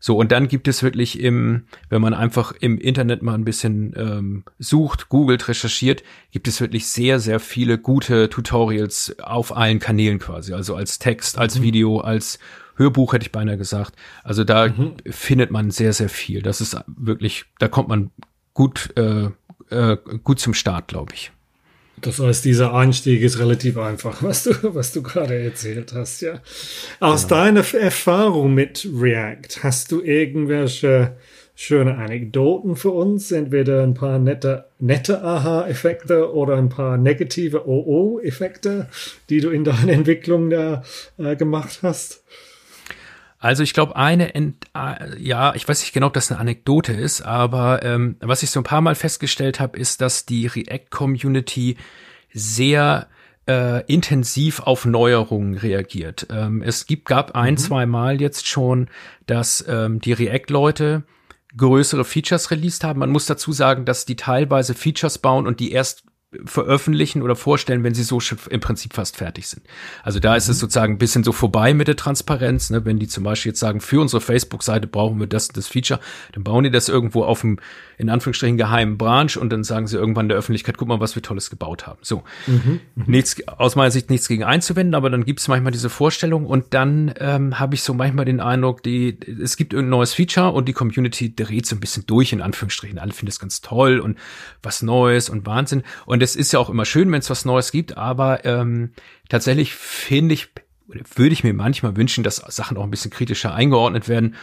So, 0.00 0.18
und 0.18 0.32
dann 0.32 0.48
gibt 0.48 0.68
es 0.68 0.82
wirklich 0.82 1.18
im, 1.18 1.64
wenn 1.88 2.02
man 2.02 2.12
einfach 2.12 2.52
im 2.52 2.76
Internet 2.76 3.22
mal 3.22 3.32
ein 3.32 3.46
bisschen 3.46 3.94
ähm, 3.96 4.44
sucht, 4.58 5.08
googelt, 5.08 5.48
recherchiert, 5.48 6.02
gibt 6.30 6.46
es 6.46 6.60
wirklich 6.60 6.88
sehr, 6.88 7.20
sehr 7.20 7.40
viele 7.40 7.78
gute 7.78 8.28
Tutorials 8.28 9.16
auf 9.22 9.56
allen 9.56 9.78
Kanälen 9.78 10.18
quasi. 10.18 10.52
Also 10.52 10.74
als 10.74 10.98
Text, 10.98 11.38
als 11.38 11.58
mhm. 11.58 11.62
Video, 11.62 12.00
als 12.00 12.38
Hörbuch 12.76 13.12
hätte 13.12 13.24
ich 13.24 13.32
beinahe 13.32 13.56
gesagt. 13.56 13.94
Also 14.22 14.44
da 14.44 14.68
mhm. 14.68 14.94
findet 15.06 15.50
man 15.50 15.70
sehr, 15.70 15.92
sehr 15.92 16.08
viel. 16.08 16.42
Das 16.42 16.60
ist 16.60 16.76
wirklich, 16.86 17.44
da 17.58 17.68
kommt 17.68 17.88
man 17.88 18.10
gut, 18.52 18.90
äh, 18.96 19.30
äh, 19.70 19.96
gut 20.22 20.40
zum 20.40 20.54
Start, 20.54 20.88
glaube 20.88 21.14
ich. 21.14 21.32
Das 22.00 22.18
heißt, 22.18 22.44
dieser 22.44 22.74
Einstieg 22.74 23.22
ist 23.22 23.38
relativ 23.38 23.78
einfach, 23.78 24.22
was 24.22 24.44
du, 24.44 24.74
was 24.74 24.92
du 24.92 25.02
gerade 25.02 25.34
erzählt 25.34 25.92
hast, 25.94 26.20
ja. 26.22 26.40
Aus 27.00 27.28
genau. 27.28 27.40
deiner 27.40 27.74
Erfahrung 27.74 28.54
mit 28.54 28.88
React, 28.92 29.62
hast 29.62 29.92
du 29.92 30.02
irgendwelche 30.02 31.16
schöne 31.54 31.96
Anekdoten 31.96 32.76
für 32.76 32.90
uns? 32.90 33.30
Entweder 33.30 33.82
ein 33.82 33.94
paar 33.94 34.18
nette, 34.18 34.66
nette 34.80 35.22
Aha-Effekte 35.22 36.32
oder 36.32 36.56
ein 36.56 36.68
paar 36.68 36.98
negative 36.98 37.68
OO-Effekte, 37.68 38.88
die 39.30 39.40
du 39.40 39.50
in 39.50 39.64
deiner 39.64 39.92
Entwicklung 39.92 40.50
da 40.50 40.82
äh, 41.16 41.36
gemacht 41.36 41.78
hast? 41.82 42.24
Also 43.44 43.62
ich 43.62 43.74
glaube, 43.74 43.94
eine, 43.94 44.34
Ent 44.34 44.64
äh, 44.74 45.22
ja, 45.22 45.54
ich 45.54 45.68
weiß 45.68 45.82
nicht 45.82 45.92
genau, 45.92 46.06
ob 46.06 46.14
das 46.14 46.32
eine 46.32 46.40
Anekdote 46.40 46.94
ist, 46.94 47.20
aber 47.20 47.82
ähm, 47.82 48.16
was 48.20 48.42
ich 48.42 48.48
so 48.48 48.60
ein 48.60 48.64
paar 48.64 48.80
Mal 48.80 48.94
festgestellt 48.94 49.60
habe, 49.60 49.78
ist, 49.78 50.00
dass 50.00 50.24
die 50.24 50.46
React-Community 50.46 51.76
sehr 52.32 53.06
äh, 53.46 53.84
intensiv 53.84 54.60
auf 54.60 54.86
Neuerungen 54.86 55.58
reagiert. 55.58 56.26
Ähm, 56.30 56.62
es 56.62 56.86
gibt, 56.86 57.04
gab 57.04 57.34
ein, 57.34 57.52
mhm. 57.52 57.58
zwei 57.58 57.84
Mal 57.84 58.18
jetzt 58.18 58.46
schon, 58.46 58.88
dass 59.26 59.62
ähm, 59.68 60.00
die 60.00 60.14
React-Leute 60.14 61.02
größere 61.54 62.06
Features 62.06 62.50
released 62.50 62.82
haben. 62.82 63.00
Man 63.00 63.10
muss 63.10 63.26
dazu 63.26 63.52
sagen, 63.52 63.84
dass 63.84 64.06
die 64.06 64.16
teilweise 64.16 64.72
Features 64.72 65.18
bauen 65.18 65.46
und 65.46 65.60
die 65.60 65.70
erst 65.70 66.04
veröffentlichen 66.44 67.22
oder 67.22 67.36
vorstellen, 67.36 67.84
wenn 67.84 67.94
sie 67.94 68.02
so 68.02 68.20
im 68.50 68.60
Prinzip 68.60 68.94
fast 68.94 69.16
fertig 69.16 69.48
sind. 69.48 69.62
Also 70.02 70.20
da 70.20 70.32
mhm. 70.32 70.36
ist 70.36 70.48
es 70.48 70.56
mhm. 70.56 70.60
sozusagen 70.60 70.94
ein 70.94 70.98
bisschen 70.98 71.24
so 71.24 71.32
vorbei 71.32 71.74
mit 71.74 71.88
der 71.88 71.96
Transparenz. 71.96 72.70
Ne? 72.70 72.84
Wenn 72.84 72.98
die 72.98 73.08
zum 73.08 73.24
Beispiel 73.24 73.50
jetzt 73.50 73.60
sagen, 73.60 73.80
für 73.80 74.00
unsere 74.00 74.20
Facebook-Seite 74.20 74.86
brauchen 74.86 75.20
wir 75.20 75.26
das 75.26 75.48
das 75.48 75.68
Feature, 75.68 76.00
dann 76.32 76.44
bauen 76.44 76.64
die 76.64 76.70
das 76.70 76.88
irgendwo 76.88 77.24
auf 77.24 77.42
dem 77.42 77.58
in 77.96 78.10
Anführungsstrichen 78.10 78.56
geheimen 78.56 78.98
Branch 78.98 79.36
und 79.36 79.50
dann 79.50 79.64
sagen 79.64 79.86
sie 79.86 79.96
irgendwann 79.96 80.28
der 80.28 80.36
Öffentlichkeit, 80.36 80.76
guck 80.78 80.88
mal, 80.88 81.00
was 81.00 81.14
wir 81.14 81.22
Tolles 81.22 81.50
gebaut 81.50 81.86
haben. 81.86 81.98
So, 82.02 82.24
mhm. 82.46 82.80
mhm. 82.94 83.04
nichts 83.06 83.36
aus 83.48 83.76
meiner 83.76 83.90
Sicht 83.90 84.10
nichts 84.10 84.28
gegen 84.28 84.44
einzuwenden, 84.44 84.94
aber 84.94 85.10
dann 85.10 85.24
gibt 85.24 85.40
es 85.40 85.48
manchmal 85.48 85.72
diese 85.72 85.90
Vorstellung 85.90 86.46
und 86.46 86.74
dann 86.74 87.14
ähm, 87.18 87.58
habe 87.60 87.74
ich 87.74 87.82
so 87.82 87.94
manchmal 87.94 88.24
den 88.24 88.40
Eindruck, 88.40 88.82
die 88.82 89.18
es 89.42 89.56
gibt 89.56 89.72
irgendein 89.72 89.98
neues 89.98 90.14
Feature 90.14 90.50
und 90.50 90.66
die 90.66 90.72
Community 90.72 91.34
dreht 91.34 91.66
so 91.66 91.76
ein 91.76 91.80
bisschen 91.80 92.06
durch 92.06 92.32
in 92.32 92.40
Anführungsstrichen. 92.40 92.98
Alle 92.98 93.12
finden 93.12 93.30
es 93.30 93.38
ganz 93.38 93.60
toll 93.60 94.00
und 94.00 94.18
was 94.62 94.82
Neues 94.82 95.28
und 95.28 95.46
Wahnsinn 95.46 95.82
und 96.06 96.20
es 96.24 96.36
ist 96.36 96.52
ja 96.52 96.58
auch 96.58 96.70
immer 96.70 96.84
schön, 96.84 97.12
wenn 97.12 97.20
es 97.20 97.30
was 97.30 97.44
Neues 97.44 97.70
gibt, 97.70 97.96
aber 97.96 98.44
ähm, 98.44 98.92
tatsächlich 99.28 99.74
finde 99.74 100.34
ich, 100.34 100.48
würde 100.86 101.32
ich 101.32 101.44
mir 101.44 101.54
manchmal 101.54 101.96
wünschen, 101.96 102.24
dass 102.24 102.36
Sachen 102.36 102.76
auch 102.76 102.84
ein 102.84 102.90
bisschen 102.90 103.10
kritischer 103.10 103.54
eingeordnet 103.54 104.08
werden 104.08 104.34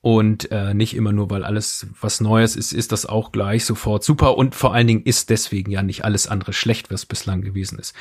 und 0.00 0.50
äh, 0.52 0.74
nicht 0.74 0.94
immer 0.94 1.12
nur, 1.12 1.30
weil 1.30 1.44
alles 1.44 1.86
was 2.00 2.20
Neues 2.20 2.56
ist, 2.56 2.72
ist 2.72 2.92
das 2.92 3.06
auch 3.06 3.32
gleich 3.32 3.64
sofort 3.64 4.04
super 4.04 4.36
und 4.36 4.54
vor 4.54 4.74
allen 4.74 4.86
Dingen 4.86 5.02
ist 5.02 5.30
deswegen 5.30 5.70
ja 5.70 5.82
nicht 5.82 6.04
alles 6.04 6.28
andere 6.28 6.52
schlecht, 6.52 6.90
was 6.90 7.06
bislang 7.06 7.42
gewesen 7.42 7.78
ist. 7.78 7.94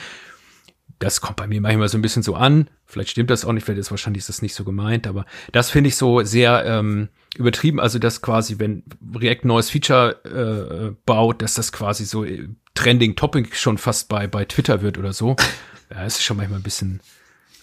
Das 0.99 1.21
kommt 1.21 1.37
bei 1.37 1.47
mir 1.47 1.61
manchmal 1.61 1.89
so 1.89 1.97
ein 1.97 2.01
bisschen 2.01 2.23
so 2.23 2.35
an. 2.35 2.69
Vielleicht 2.85 3.11
stimmt 3.11 3.29
das 3.29 3.45
auch 3.45 3.53
nicht, 3.53 3.67
weil 3.67 3.75
das 3.75 3.91
wahrscheinlich 3.91 4.21
ist 4.21 4.29
das 4.29 4.41
nicht 4.41 4.55
so 4.55 4.63
gemeint, 4.63 5.05
aber 5.05 5.25
das 5.51 5.69
finde 5.69 5.89
ich 5.89 5.95
so 5.95 6.23
sehr 6.23 6.65
ähm, 6.65 7.09
übertrieben. 7.35 7.79
Also, 7.79 7.99
dass 7.99 8.21
quasi, 8.21 8.57
wenn 8.57 8.83
React 9.15 9.43
ein 9.43 9.47
neues 9.47 9.69
Feature 9.69 10.23
äh, 10.25 10.95
baut, 11.05 11.41
dass 11.41 11.53
das 11.53 11.71
quasi 11.71 12.05
so 12.05 12.23
äh, 12.23 12.47
Trending 12.77 13.15
Topic 13.15 13.49
schon 13.55 13.77
fast 13.77 14.07
bei, 14.07 14.27
bei 14.27 14.45
Twitter 14.45 14.81
wird 14.81 14.97
oder 14.97 15.13
so. 15.13 15.35
Ja, 15.89 16.03
ist 16.03 16.21
schon 16.21 16.35
manchmal 16.35 16.59
ein 16.59 16.63
bisschen, 16.63 16.99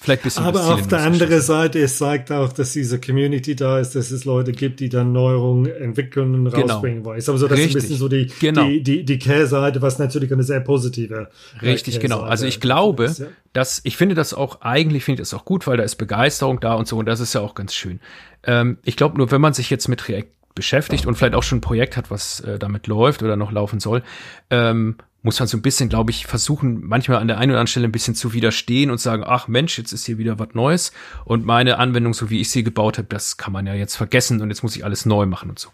Vielleicht 0.05 0.21
ein 0.21 0.25
bisschen 0.25 0.45
Aber 0.45 0.75
auf 0.75 0.87
der 0.87 1.01
anderen 1.01 1.41
Seite, 1.41 1.79
es 1.79 1.97
zeigt 1.97 2.31
auch, 2.31 2.53
dass 2.53 2.75
diese 2.75 3.01
Community 3.01 3.57
da 3.57 3.79
ist, 3.79 3.95
dass 3.95 4.11
es 4.11 4.27
Leute 4.27 4.53
gibt, 4.53 4.81
die 4.81 4.91
dann 4.91 5.13
Neuerungen 5.13 5.65
entwickeln 5.65 6.35
und 6.35 6.53
genau. 6.53 6.75
rausbringen 6.75 7.07
wollen. 7.07 7.23
Aber 7.27 7.39
so, 7.39 7.49
das 7.49 7.59
Richtig. 7.59 7.77
ist 7.77 7.85
ein 7.85 7.89
bisschen 7.89 7.97
so 7.97 8.09
die, 8.09 8.27
genau. 8.39 8.65
die, 8.67 8.83
die, 8.83 9.05
die 9.05 9.19
Kehrseite, 9.19 9.81
was 9.81 9.99
natürlich 9.99 10.31
eine 10.31 10.43
sehr 10.43 10.61
positive. 10.61 11.31
Richtig, 11.63 12.01
genau. 12.01 12.21
Also 12.21 12.45
ich 12.45 12.61
glaube, 12.61 13.05
ist, 13.05 13.21
ja. 13.21 13.27
dass, 13.55 13.81
ich 13.85 13.97
finde 13.97 14.15
das 14.15 14.35
auch, 14.35 14.61
eigentlich 14.61 15.05
finde 15.05 15.23
ich 15.23 15.29
das 15.31 15.39
auch 15.39 15.47
gut, 15.47 15.67
weil 15.67 15.79
da 15.79 15.85
ist 15.85 15.97
Begeisterung 15.97 16.61
da 16.61 16.75
und 16.75 16.87
so, 16.87 16.99
und 16.99 17.07
das 17.07 17.21
ist 17.21 17.33
ja 17.33 17.41
auch 17.41 17.55
ganz 17.55 17.73
schön. 17.73 17.99
Ähm, 18.43 18.77
ich 18.85 18.97
glaube 18.99 19.17
nur, 19.17 19.31
wenn 19.31 19.41
man 19.41 19.55
sich 19.55 19.71
jetzt 19.71 19.89
mit 19.89 20.07
React 20.07 20.29
beschäftigt 20.55 21.07
und 21.07 21.17
vielleicht 21.17 21.35
auch 21.35 21.43
schon 21.43 21.59
ein 21.59 21.63
Projekt 21.63 21.97
hat, 21.97 22.11
was 22.11 22.41
äh, 22.41 22.59
damit 22.59 22.87
läuft 22.87 23.23
oder 23.23 23.37
noch 23.37 23.53
laufen 23.53 23.81
soll, 23.81 24.03
ähm, 24.51 24.97
muss 25.23 25.39
man 25.39 25.49
so 25.49 25.57
ein 25.57 25.63
bisschen, 25.63 25.89
glaube 25.89 26.11
ich, 26.11 26.27
versuchen, 26.27 26.85
manchmal 26.85 27.19
an 27.19 27.29
der 27.29 27.39
einen 27.39 27.51
oder 27.51 27.61
anderen 27.61 27.67
Stelle 27.67 27.89
ein 27.89 27.93
bisschen 27.93 28.15
zu 28.15 28.35
widerstehen 28.35 28.91
und 28.91 28.99
sagen, 28.99 29.25
ach 29.27 29.49
Mensch, 29.49 29.79
jetzt 29.79 29.93
ist 29.93 30.05
hier 30.05 30.19
wieder 30.19 30.39
was 30.39 30.49
Neues 30.53 30.93
und 31.25 31.47
meine 31.47 31.79
Anwendung, 31.79 32.13
so 32.13 32.29
wie 32.29 32.41
ich 32.41 32.51
sie 32.51 32.63
gebaut 32.63 32.99
habe, 32.99 33.09
das 33.09 33.39
kann 33.39 33.53
man 33.53 33.67
ja 33.67 33.75
jetzt 33.75 33.97
vergessen 33.97 34.43
und 34.43 34.51
jetzt 34.51 34.63
muss 34.63 34.77
ich 34.77 34.85
alles 34.85 35.07
neu 35.07 35.25
machen 35.25 35.49
und 35.49 35.59
so. 35.59 35.71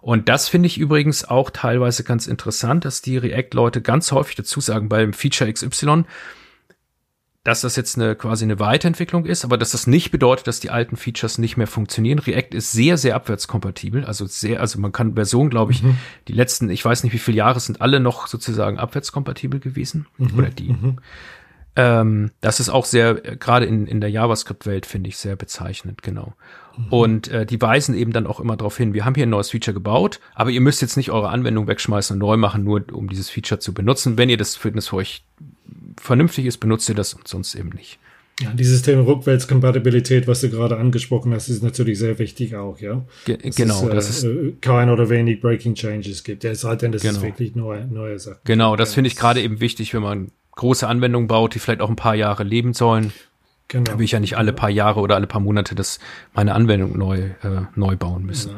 Und 0.00 0.28
das 0.28 0.48
finde 0.48 0.66
ich 0.66 0.78
übrigens 0.78 1.24
auch 1.24 1.50
teilweise 1.50 2.02
ganz 2.02 2.26
interessant, 2.26 2.84
dass 2.84 3.00
die 3.00 3.18
React-Leute 3.18 3.82
ganz 3.82 4.10
häufig 4.10 4.36
dazu 4.36 4.60
sagen, 4.60 4.88
beim 4.88 5.12
Feature 5.12 5.52
XY, 5.52 6.04
dass 7.48 7.62
das 7.62 7.76
jetzt 7.76 7.96
eine 7.96 8.14
quasi 8.14 8.44
eine 8.44 8.60
Weiterentwicklung 8.60 9.24
ist, 9.24 9.42
aber 9.42 9.56
dass 9.56 9.70
das 9.70 9.86
nicht 9.86 10.10
bedeutet, 10.10 10.46
dass 10.46 10.60
die 10.60 10.68
alten 10.68 10.98
Features 10.98 11.38
nicht 11.38 11.56
mehr 11.56 11.66
funktionieren. 11.66 12.18
React 12.18 12.54
ist 12.54 12.72
sehr, 12.72 12.98
sehr 12.98 13.14
abwärtskompatibel, 13.14 14.04
also 14.04 14.26
sehr, 14.26 14.60
also 14.60 14.78
man 14.78 14.92
kann 14.92 15.14
Version, 15.14 15.48
glaube 15.48 15.72
ich, 15.72 15.82
mhm. 15.82 15.96
die 16.28 16.34
letzten, 16.34 16.68
ich 16.68 16.84
weiß 16.84 17.04
nicht 17.04 17.14
wie 17.14 17.18
viele 17.18 17.38
Jahre 17.38 17.58
sind 17.58 17.80
alle 17.80 18.00
noch 18.00 18.26
sozusagen 18.26 18.78
abwärtskompatibel 18.78 19.60
gewesen 19.60 20.06
mhm. 20.18 20.38
oder 20.38 20.50
die. 20.50 20.74
Mhm. 20.74 20.98
Ähm, 21.74 22.32
das 22.42 22.60
ist 22.60 22.68
auch 22.68 22.84
sehr, 22.84 23.14
gerade 23.14 23.64
in, 23.64 23.86
in 23.86 24.02
der 24.02 24.10
JavaScript-Welt 24.10 24.84
finde 24.84 25.08
ich 25.08 25.16
sehr 25.16 25.36
bezeichnend, 25.36 26.02
genau. 26.02 26.34
Mhm. 26.76 26.86
Und 26.90 27.28
äh, 27.28 27.46
die 27.46 27.62
weisen 27.62 27.94
eben 27.94 28.12
dann 28.12 28.26
auch 28.26 28.40
immer 28.40 28.58
darauf 28.58 28.76
hin, 28.76 28.92
wir 28.92 29.06
haben 29.06 29.14
hier 29.14 29.24
ein 29.24 29.30
neues 29.30 29.52
Feature 29.52 29.72
gebaut, 29.72 30.20
aber 30.34 30.50
ihr 30.50 30.60
müsst 30.60 30.82
jetzt 30.82 30.98
nicht 30.98 31.12
eure 31.12 31.30
Anwendung 31.30 31.66
wegschmeißen 31.66 32.14
und 32.14 32.18
neu 32.18 32.36
machen, 32.36 32.62
nur 32.62 32.84
um 32.92 33.08
dieses 33.08 33.30
Feature 33.30 33.58
zu 33.58 33.72
benutzen. 33.72 34.18
Wenn 34.18 34.28
ihr 34.28 34.36
das 34.36 34.54
Fitness 34.54 34.88
für 34.88 34.96
euch 34.96 35.24
vernünftig 36.00 36.46
ist, 36.46 36.58
benutzt 36.58 36.88
ihr 36.88 36.94
das 36.94 37.14
und 37.14 37.26
sonst 37.28 37.54
eben 37.54 37.70
nicht. 37.70 37.98
Ja, 38.40 38.52
dieses 38.54 38.82
Thema 38.82 39.04
Rückwärtskompatibilität, 39.04 40.28
was 40.28 40.42
du 40.42 40.50
gerade 40.50 40.76
angesprochen 40.76 41.34
hast, 41.34 41.48
ist 41.48 41.62
natürlich 41.62 41.98
sehr 41.98 42.20
wichtig 42.20 42.54
auch, 42.54 42.78
ja. 42.78 43.04
Ge 43.24 43.36
das 43.36 43.56
genau, 43.56 43.88
ist, 43.88 43.94
dass 43.94 44.08
es 44.08 44.24
äh, 44.24 44.52
kein 44.60 44.90
oder 44.90 45.08
wenig 45.08 45.40
Breaking 45.40 45.74
Changes 45.74 46.22
gibt. 46.22 46.44
Ja, 46.44 46.52
es 46.52 46.60
sei 46.60 46.76
denn, 46.76 46.92
das 46.92 47.02
genau. 47.02 47.14
ist 47.14 47.22
wirklich 47.22 47.56
neue, 47.56 47.86
neue 47.86 48.18
Sachen. 48.20 48.38
Genau, 48.44 48.76
das 48.76 48.94
finde 48.94 49.08
ich 49.08 49.16
gerade 49.16 49.42
eben 49.42 49.60
wichtig, 49.60 49.92
wenn 49.92 50.02
man 50.02 50.30
große 50.52 50.86
Anwendungen 50.86 51.26
baut, 51.26 51.54
die 51.54 51.58
vielleicht 51.58 51.80
auch 51.80 51.88
ein 51.88 51.96
paar 51.96 52.14
Jahre 52.14 52.44
leben 52.44 52.74
sollen. 52.74 53.12
Genau. 53.68 53.84
Da 53.84 53.98
will 53.98 54.04
ich 54.06 54.12
ja 54.12 54.20
nicht 54.20 54.38
alle 54.38 54.54
paar 54.54 54.70
Jahre 54.70 55.00
oder 55.00 55.14
alle 55.14 55.26
paar 55.26 55.42
Monate 55.42 55.74
das 55.74 55.98
meine 56.32 56.54
Anwendung 56.54 56.96
neu, 56.96 57.18
äh, 57.42 57.66
neu 57.74 57.96
bauen 57.96 58.24
müssen. 58.24 58.50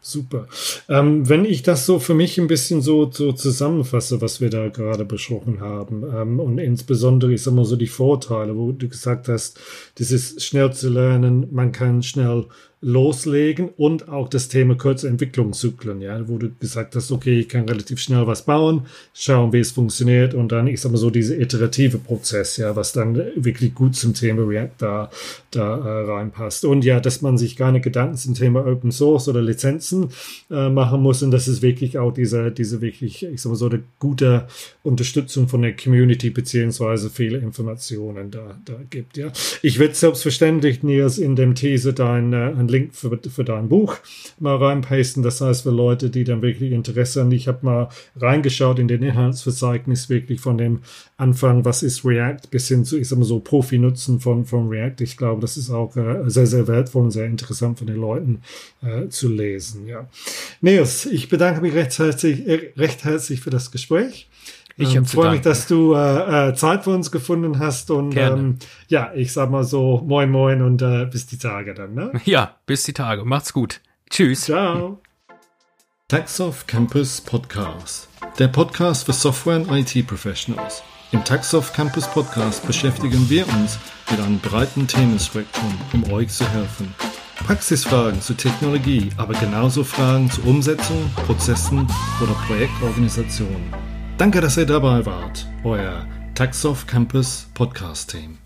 Super. 0.00 0.46
Ähm, 0.88 1.28
wenn 1.28 1.44
ich 1.44 1.64
das 1.64 1.86
so 1.86 1.98
für 1.98 2.14
mich 2.14 2.38
ein 2.38 2.46
bisschen 2.46 2.80
so, 2.80 3.10
so 3.10 3.32
zusammenfasse, 3.32 4.20
was 4.20 4.40
wir 4.40 4.50
da 4.50 4.68
gerade 4.68 5.04
besprochen 5.04 5.60
haben, 5.60 6.04
ähm, 6.14 6.38
und 6.38 6.58
insbesondere, 6.58 7.32
ich 7.32 7.42
sag 7.42 7.54
mal 7.54 7.64
so 7.64 7.74
die 7.74 7.88
Vorteile, 7.88 8.56
wo 8.56 8.70
du 8.70 8.88
gesagt 8.88 9.26
hast, 9.28 9.58
das 9.96 10.12
ist 10.12 10.44
schnell 10.44 10.72
zu 10.72 10.88
lernen, 10.88 11.48
man 11.50 11.72
kann 11.72 12.04
schnell 12.04 12.46
loslegen 12.84 13.70
und 13.76 14.10
auch 14.10 14.28
das 14.28 14.48
Thema 14.48 14.76
kurze 14.76 15.08
Entwicklungszyklen, 15.08 16.02
ja, 16.02 16.28
wo 16.28 16.36
du 16.36 16.50
gesagt 16.60 16.94
hast, 16.94 17.10
okay, 17.10 17.40
ich 17.40 17.48
kann 17.48 17.66
relativ 17.66 17.98
schnell 17.98 18.26
was 18.26 18.44
bauen, 18.44 18.82
schauen, 19.14 19.54
wie 19.54 19.60
es 19.60 19.70
funktioniert 19.70 20.34
und 20.34 20.52
dann, 20.52 20.66
ich 20.66 20.82
sag 20.82 20.92
mal 20.92 20.98
so, 20.98 21.08
diese 21.08 21.34
iterative 21.34 21.96
Prozess, 21.96 22.58
ja, 22.58 22.76
was 22.76 22.92
dann 22.92 23.16
wirklich 23.36 23.74
gut 23.74 23.96
zum 23.96 24.12
Thema 24.12 24.42
React 24.46 24.74
da, 24.78 25.10
da 25.50 25.78
äh, 25.78 26.10
reinpasst. 26.10 26.66
Und 26.66 26.84
ja, 26.84 27.00
dass 27.00 27.22
man 27.22 27.38
sich 27.38 27.56
keine 27.56 27.80
Gedanken 27.80 28.16
zum 28.16 28.34
Thema 28.34 28.66
Open 28.66 28.92
Source 28.92 29.28
oder 29.28 29.40
Lizenzen 29.40 30.10
äh, 30.50 30.68
machen 30.68 31.00
muss 31.00 31.22
und 31.22 31.30
dass 31.30 31.46
es 31.46 31.62
wirklich 31.62 31.96
auch 31.96 32.12
diese, 32.12 32.50
diese 32.50 32.82
wirklich, 32.82 33.24
ich 33.24 33.40
sag 33.40 33.48
mal 33.48 33.56
so, 33.56 33.70
eine 33.70 33.82
gute 33.98 34.46
Unterstützung 34.82 35.48
von 35.48 35.62
der 35.62 35.74
Community 35.74 36.28
beziehungsweise 36.28 37.08
viele 37.08 37.38
Informationen 37.38 38.30
da, 38.30 38.58
da 38.66 38.74
gibt, 38.90 39.16
ja. 39.16 39.32
Ich 39.62 39.78
werde 39.78 39.94
selbstverständlich, 39.94 40.82
Nils, 40.82 41.16
in 41.16 41.34
dem 41.34 41.54
Teaser 41.54 41.94
dein, 41.94 42.34
äh, 42.34 42.52
Link 42.74 42.94
für, 42.94 43.18
für 43.28 43.44
dein 43.44 43.68
Buch 43.68 43.96
mal 44.38 44.56
reinpasten. 44.56 45.22
Das 45.22 45.40
heißt, 45.40 45.62
für 45.62 45.70
Leute, 45.70 46.10
die 46.10 46.24
dann 46.24 46.42
wirklich 46.42 46.72
Interesse 46.72 47.20
haben. 47.20 47.32
Ich 47.32 47.48
habe 47.48 47.58
mal 47.62 47.88
reingeschaut 48.16 48.78
in 48.78 48.88
den 48.88 49.02
Inhaltsverzeichnis 49.02 50.08
wirklich 50.08 50.40
von 50.40 50.58
dem 50.58 50.80
Anfang, 51.16 51.64
was 51.64 51.82
ist 51.82 52.04
React, 52.04 52.50
bis 52.50 52.68
hin 52.68 52.84
zu, 52.84 52.98
ich 52.98 53.08
sag 53.08 53.18
mal 53.18 53.24
so, 53.24 53.38
Profi-Nutzen 53.38 54.20
von, 54.20 54.44
von 54.44 54.68
React. 54.68 54.96
Ich 55.00 55.16
glaube, 55.16 55.40
das 55.40 55.56
ist 55.56 55.70
auch 55.70 55.96
äh, 55.96 56.28
sehr, 56.28 56.46
sehr 56.46 56.66
wertvoll 56.66 57.04
und 57.04 57.10
sehr 57.12 57.26
interessant 57.26 57.78
für 57.78 57.86
den 57.86 57.96
Leuten 57.96 58.42
äh, 58.82 59.08
zu 59.08 59.28
lesen. 59.28 59.86
Ja. 59.86 60.08
Neos, 60.60 61.06
ich 61.06 61.28
bedanke 61.28 61.60
mich 61.60 61.74
recht 61.74 61.98
herzlich, 61.98 62.46
äh, 62.46 62.72
recht 62.76 63.04
herzlich 63.04 63.40
für 63.40 63.50
das 63.50 63.70
Gespräch. 63.70 64.28
Ich 64.76 64.94
ähm, 64.96 65.06
freue 65.06 65.32
mich, 65.32 65.40
dass 65.40 65.66
du 65.66 65.94
äh, 65.94 66.48
äh, 66.48 66.54
Zeit 66.54 66.84
für 66.84 66.90
uns 66.90 67.10
gefunden 67.10 67.58
hast 67.58 67.90
und 67.90 68.16
ähm, 68.16 68.58
ja, 68.88 69.12
ich 69.14 69.32
sag 69.32 69.50
mal 69.50 69.62
so 69.62 70.02
moin 70.04 70.30
moin 70.30 70.62
und 70.62 70.82
äh, 70.82 71.06
bis 71.06 71.26
die 71.26 71.38
Tage 71.38 71.74
dann. 71.74 71.94
Ne? 71.94 72.12
Ja, 72.24 72.56
bis 72.66 72.82
die 72.82 72.92
Tage. 72.92 73.24
Macht's 73.24 73.52
gut. 73.52 73.80
Tschüss. 74.10 74.42
Ciao. 74.42 75.00
Taxoff 76.08 76.66
Campus 76.66 77.20
Podcast. 77.20 78.08
Der 78.38 78.48
Podcast 78.48 79.06
für 79.06 79.12
Software 79.12 79.56
und 79.56 79.70
IT 79.70 80.06
Professionals. 80.06 80.82
Im 81.12 81.22
Taxoff 81.22 81.72
Campus 81.72 82.08
Podcast 82.08 82.66
beschäftigen 82.66 83.30
wir 83.30 83.46
uns 83.48 83.78
mit 84.10 84.18
einem 84.20 84.40
breiten 84.40 84.88
Themenspektrum, 84.88 85.72
um 85.92 86.12
euch 86.12 86.28
zu 86.28 86.48
helfen. 86.50 86.92
Praxisfragen 87.46 88.20
zu 88.20 88.34
Technologie, 88.34 89.10
aber 89.16 89.34
genauso 89.34 89.84
Fragen 89.84 90.30
zu 90.30 90.42
Umsetzung, 90.42 91.10
Prozessen 91.26 91.86
oder 92.20 92.32
Projektorganisation. 92.46 93.93
Danke, 94.16 94.40
dass 94.40 94.56
ihr 94.56 94.66
dabei 94.66 95.04
wart. 95.06 95.44
Euer 95.64 96.06
Taxoff 96.36 96.86
Campus 96.86 97.48
Podcast 97.52 98.12
Team. 98.12 98.38